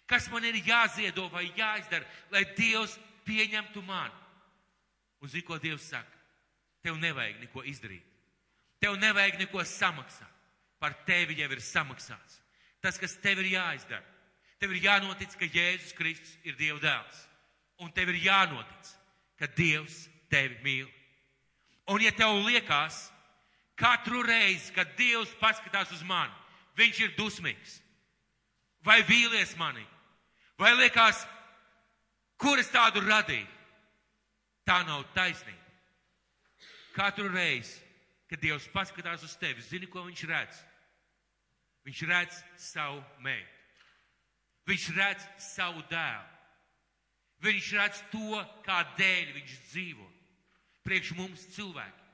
[0.09, 4.17] Kas man ir jāziedo vai jāizdara, lai Dievs pieņemtu mani?
[5.21, 6.17] Un zini, ko Dievs saka?
[6.81, 8.05] Tev nevajag neko izdarīt.
[8.81, 10.29] Tev nevajag neko samaksāt.
[10.81, 12.39] Par tevi jau ir samaksāts.
[12.81, 14.01] Tas, kas tev ir jāizdara,
[14.57, 17.27] tev ir jānotic, ka Jēzus Kristus ir Dieva dēls
[17.81, 18.93] un tev ir jānotic,
[19.39, 20.89] ka Dievs tevi mīl.
[21.89, 23.09] Un ja tev liekas,
[23.79, 26.33] katru reizi, kad Dievs paskatās uz mani,
[26.77, 27.79] viņš ir dusmīgs,
[28.85, 29.83] vai vīlies mani,
[30.59, 31.21] vai liekas,
[32.41, 33.47] kur es tādu radīju,
[34.65, 35.57] tā nav taisnība.
[36.95, 37.79] Katru reizi,
[38.29, 40.59] kad Dievs paskatās uz tevi, zini, ko viņš redz?
[41.87, 43.57] Viņš redz savu meitu.
[44.69, 46.27] Viņš redz savu dēlu.
[47.41, 50.05] Viņš redz to, kādēļ viņš dzīvo.
[50.85, 52.05] Priekš mums cilvēki.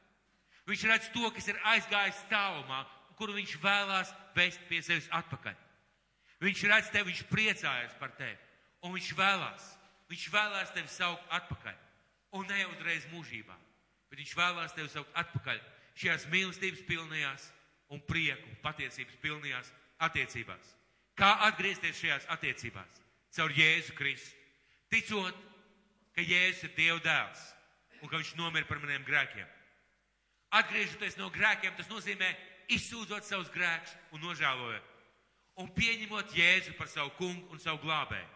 [0.68, 2.86] Viņš redz to, kas ir aizgājis tālumā,
[3.20, 5.56] kuru viņš vēlās vest pie sevis atpakaļ.
[6.44, 8.38] Viņš redz tevi, viņš priecājas par tevi,
[8.86, 9.68] un viņš vēlās,
[10.12, 11.78] viņš vēlās tevi saukt atpakaļ.
[12.38, 13.56] Un ne uzreiz mūžībā,
[14.12, 15.62] bet viņš vēlās tevi saukt atpakaļ
[15.98, 17.48] šajās mīlestības pilnajās
[17.90, 19.72] un prieku patiesības pilnajās
[20.06, 20.74] attiecībās.
[21.18, 23.02] Kā atgriezties šajās attiecībās?
[23.34, 24.36] Caur Jēzu Kristu
[24.92, 25.36] ticot,
[26.16, 27.42] ka Jēzus ir Dieva dēls
[28.02, 29.48] un ka viņš nomira par maniem grēkiem.
[30.58, 32.30] Atgriežoties no grēkiem, tas nozīmē
[32.72, 34.94] izsūdzot savus grēkus un nožēlojot.
[35.58, 38.28] Un pieņemot Jēzu par savu kungu un savu glābēju.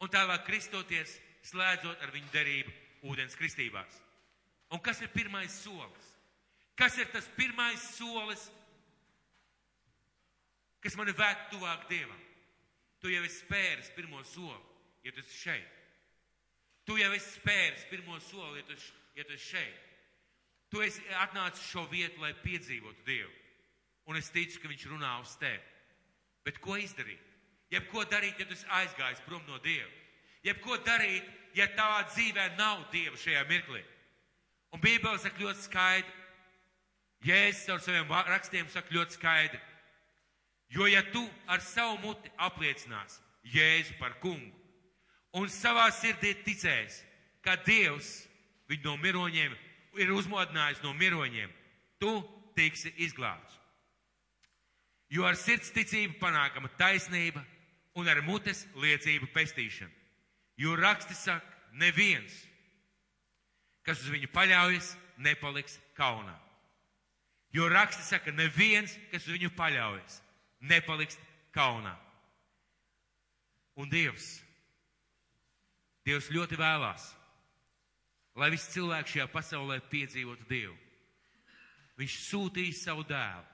[0.00, 1.16] Un tālāk kristoties,
[1.50, 2.72] slēdzot ar viņu derību
[3.10, 3.98] ūdens kristībās.
[4.70, 6.06] Un kas ir pirmais solis?
[6.78, 8.46] Kas ir tas pirmais solis,
[10.80, 12.22] kas mani vēd tuvāk Dievam?
[13.00, 14.60] Tu jau esi spēris pirmo soli,
[15.04, 15.76] ja tu esi šeit.
[16.88, 18.76] Tu jau esi spēris pirmo soli, ja tu,
[19.18, 19.86] ja tu esi šeit.
[20.70, 23.32] Tu esi atnācis šo vietu, lai piedzīvotu Dievu.
[24.08, 25.69] Un es ticu, ka Viņš runā uz tevi.
[26.50, 27.22] Bet ko izdarīt?
[27.70, 29.86] Jebko darīt, ja tu esi aizgājis prom no Dieva?
[30.42, 33.84] Jebko darīt, ja tavā dzīvē nav Dieva šajā mirklī?
[34.74, 36.16] Un Bībele saka ļoti skaidri.
[37.22, 39.60] Jēzus ar saviem rakstiem saka ļoti skaidri.
[40.74, 43.22] Jo ja tu ar savu muti apliecināsi
[43.54, 44.50] Jēzu par kungu
[45.38, 47.04] un savā sirdī ticēsi,
[47.46, 48.24] ka Dievs
[48.70, 49.54] viņu no miroņiem
[50.02, 51.54] ir uzmodinājis no miroņiem,
[52.02, 52.10] tu
[52.58, 53.59] tiksi izglābts.
[55.10, 57.42] Jo ar sirds ticību panākama taisnība
[57.98, 59.90] un ar mutes liecību pestīšana.
[60.60, 62.34] Jo raksti saka, neviens,
[63.82, 66.36] kas uz viņu paļaujas, nepaliks kaunā.
[67.52, 70.20] Jo raksti saka, neviens, kas uz viņu paļaujas,
[70.60, 71.18] nepaliks
[71.56, 71.96] kaunā.
[73.80, 74.36] Un Dievs,
[76.06, 77.08] Dievs ļoti vēlās,
[78.38, 80.76] lai visi cilvēki šajā pasaulē piedzīvotu Dievu.
[82.00, 83.49] Viņš sūtīja savu dēlu,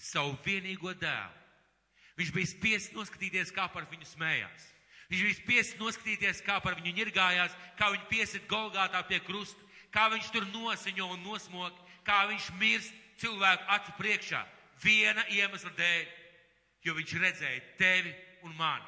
[0.00, 1.36] savu vienīgo dēlu.
[2.20, 4.68] Viņš bija spiests noskatīties, kā par viņu smējās.
[5.10, 10.06] Viņš bija spiests noskatīties, kā par viņu ņirgājās, kā viņu piesit Golgātā pie krusta, kā
[10.12, 11.76] viņš tur nosiņo un nosmok,
[12.06, 14.44] kā viņš mirst cilvēku acu priekšā.
[14.80, 16.06] Viena iemesla dēļ,
[16.86, 18.14] jo viņš redzēja tevi
[18.46, 18.86] un mani.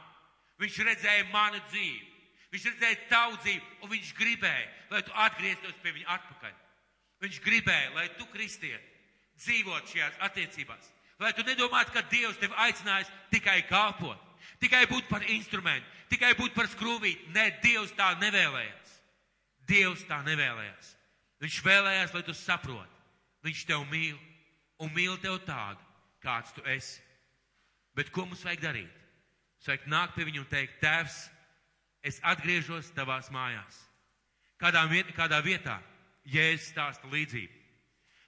[0.62, 2.08] Viņš redzēja manu dzīvi.
[2.52, 6.56] Viņš redzēja tavu dzīvi, un viņš gribēja, lai tu atgrieztos pie viņa atpakaļ.
[7.24, 8.82] Viņš gribēja, lai tu, kristiet,
[9.40, 10.90] dzīvot šajās attiecībās.
[11.22, 14.18] Lai tu nedomātu, ka Dievs tevi aicinājis tikai kalpot,
[14.62, 17.30] tikai būt par instrumentu, tikai būt par skrūvīti.
[17.34, 18.96] Nē, Dievs tā nevēlējās.
[19.70, 20.90] Dievs tā nevēlējās.
[21.42, 22.98] Viņš vēlējās, lai tu saproti.
[23.46, 24.18] Viņš tev mīl
[24.82, 25.82] un mīl tev tādu,
[26.22, 27.00] kāds tu esi.
[27.94, 28.98] Bet ko mums vajag darīt?
[29.56, 31.16] Mums vajag nākt pie viņa un teikt, Tēvs,
[32.02, 33.78] es atgriežos tavās mājās.
[34.58, 35.78] Kādā, kādā vietā
[36.26, 37.61] Jēzus stāsta līdzību.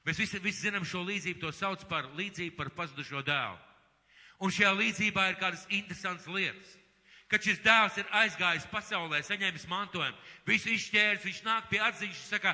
[0.04, 3.56] Mēs visi, visi zinām šo līdzību, to sauc par līdzību par pazudušo dēlu.
[4.44, 6.74] Un šajā līdzībā ir kādas interesantas lietas.
[7.30, 12.26] Kad šis dēls ir aizgājis pasaulē, saņēmis mantojumu, visu izšķēris, viņš nāk pie atziņas, viņš
[12.34, 12.52] saka,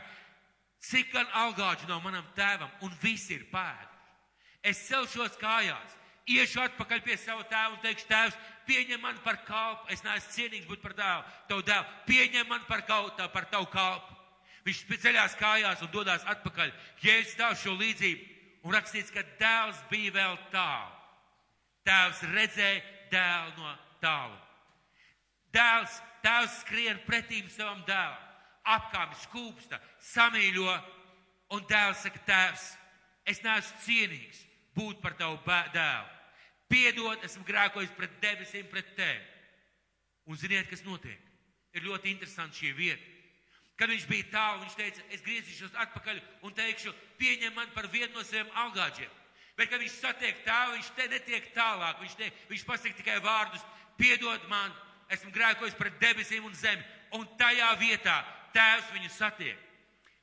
[0.86, 3.88] cik gan algāģi no manam tēvam, un visi ir pēdi.
[4.70, 5.96] Es celšos kājās,
[6.30, 8.38] iešu atpakaļ pie sava tēva un teikšu, tēvs,
[8.68, 12.86] pieņem man par kalpu, es neesmu cienīgs būt par dēlu, tavu dēlu, pieņem man par,
[12.86, 14.19] kaut, par tavu kalpu.
[14.66, 16.72] Viņš ceļās kājās un dodas atpakaļ.
[17.00, 20.96] Jēzus stāv šo līdzību un rakstīts, ka dēls bija vēl tālu.
[21.88, 22.82] Tēvs redzēja
[23.12, 24.36] dēlu no tālu.
[25.54, 28.20] Dēls, tēvs skrien pretīm savam dēlam,
[28.76, 29.80] apkāpj skūpsta,
[30.12, 30.76] samīļo,
[31.56, 32.68] un dēls saka, tēvs,
[33.26, 34.44] es neesmu cienīgs
[34.76, 35.40] būt par tavu
[35.74, 36.16] dēlu.
[36.70, 39.24] Piedod, esmu grēkojis pret debesīm, pret tevi.
[40.30, 41.18] Un ziniet, kas notiek?
[41.74, 43.09] Ir ļoti interesanti šī vieta.
[43.80, 48.12] Kad viņš bija tālu, viņš teica, es griezīšos atpakaļ un teikšu, pieņem man par vienu
[48.12, 49.14] no saviem algāģiem.
[49.56, 51.98] Bet, kad viņš satiek tēvu, viņš te netiek tālāk.
[52.02, 53.64] Viņš, te, viņš pasaka tikai vārdus,
[53.96, 54.74] piedod man,
[55.12, 56.84] esmu grēkojis pret debesīm un zemi.
[57.16, 58.18] Un tajā vietā
[58.54, 59.64] tēvs viņu satiek.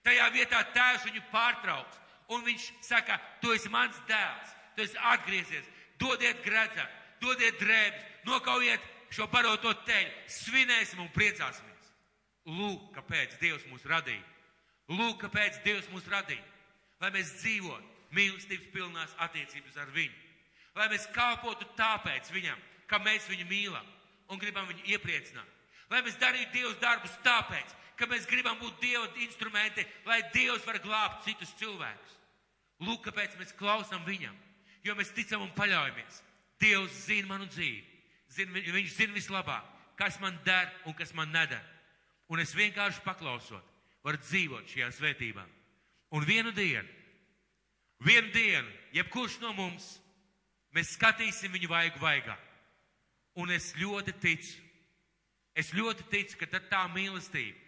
[0.06, 1.98] Tajā vietā tēvs viņu pārtrauc.
[2.34, 5.66] Un viņš saka, tu esi mans dēls, tu esi atgriezies,
[5.98, 6.90] dodiet gredzenu,
[7.24, 8.84] dodiet drēbes, nokaujiet
[9.16, 11.67] šo baroto teļu, svinēsim un priecāsimies.
[12.48, 14.24] Lūk, kāpēc Dievs mūs radīja.
[14.88, 16.44] Lūk, kāpēc Dievs mūs radīja.
[17.02, 20.16] Lai mēs dzīvotu mīlestības pilnās attiecības ar viņu.
[20.78, 23.88] Lai mēs kalpotu tāpēc viņam, ka mēs viņu mīlam
[24.32, 25.50] un gribam viņu iepriecināt.
[25.92, 30.80] Lai mēs darītu Dievs darbus tāpēc, ka mēs gribam būt Dieva instrumenti, lai Dievs var
[30.84, 32.18] glābt citus cilvēkus.
[32.84, 34.36] Lūk, kāpēc mēs klausām viņam,
[34.86, 36.22] jo mēs ticam un paļaujamies.
[36.62, 37.84] Dievs zina manu dzīvi.
[38.34, 39.66] Zin, viņš zina vislabāk,
[39.98, 41.77] kas man der un kas man nedara.
[42.28, 43.64] Un es vienkārši paklausot,
[44.04, 45.44] varu dzīvot šajā svētībā.
[46.16, 46.88] Un vienu dienu,
[48.04, 49.98] vienu dienu, jebkurš no mums,
[50.76, 52.36] mēs skatīsim viņu vaigu vaigā.
[53.38, 54.56] Un es ļoti ticu,
[55.56, 57.60] es ļoti ticu, ka tad tā mīlestība,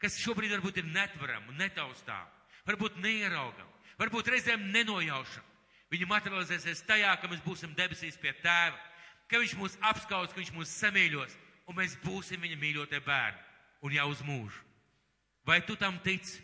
[0.00, 2.30] kas šobrīd varbūt ir netvarama un netaustām,
[2.66, 3.68] varbūt neieraugama,
[4.00, 5.46] varbūt reizēm nenojaušama,
[5.92, 8.78] viņa materializēsies tajā, ka mēs būsim debesīs pie tēva,
[9.28, 11.36] ka viņš mūs apskaus, ka viņš mūs samīļos,
[11.68, 13.49] un mēs būsim viņa mīļotie bērni
[13.80, 14.64] un jau uz mūžu.
[15.46, 16.40] Vai tu tam tici?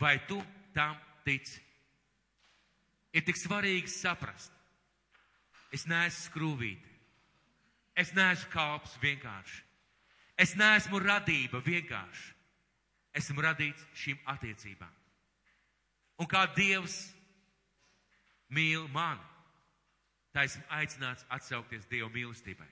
[0.00, 0.38] Vai tu
[0.74, 0.96] tam
[1.26, 1.60] tici?
[3.14, 4.52] Ir tik svarīgi saprast.
[5.74, 6.90] Es neesmu skrūvīte.
[7.98, 9.62] Es neesmu kalps vienkārši.
[10.38, 12.32] Es neesmu radība vienkārši.
[13.14, 14.90] Esmu radīts šīm attiecībām.
[16.18, 16.96] Un kā Dievs
[18.54, 19.22] mīl mani,
[20.34, 22.70] tā esmu aicināts atsaukties Dieva mīlestībai.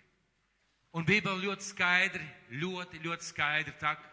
[0.93, 2.25] Un Bībele ļoti skaidri,
[2.61, 4.05] ļoti, ļoti skaidri saka,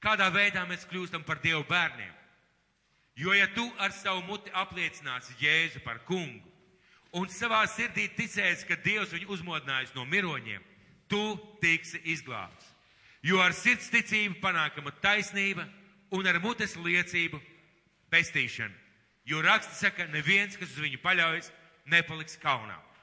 [0.00, 2.14] kādā veidā mēs kļūstam par Dievu bērniem.
[3.20, 6.48] Jo ja tu ar savu muti apliecināsi Jēzu par kungu
[7.12, 10.62] un savā sirdī ticēsi, ka Dievs viņu uzmodinājis no miroņiem,
[11.12, 12.70] tu tiksi izglābts.
[13.22, 15.66] Jo ar sirds ticību panākama taisnība
[16.16, 17.38] un ar mutes liecību
[18.10, 18.74] pestīšana.
[19.28, 21.52] Jo raksts saka, neviens, kas uz viņu paļaujas,
[21.86, 22.80] nepaliks kaunā.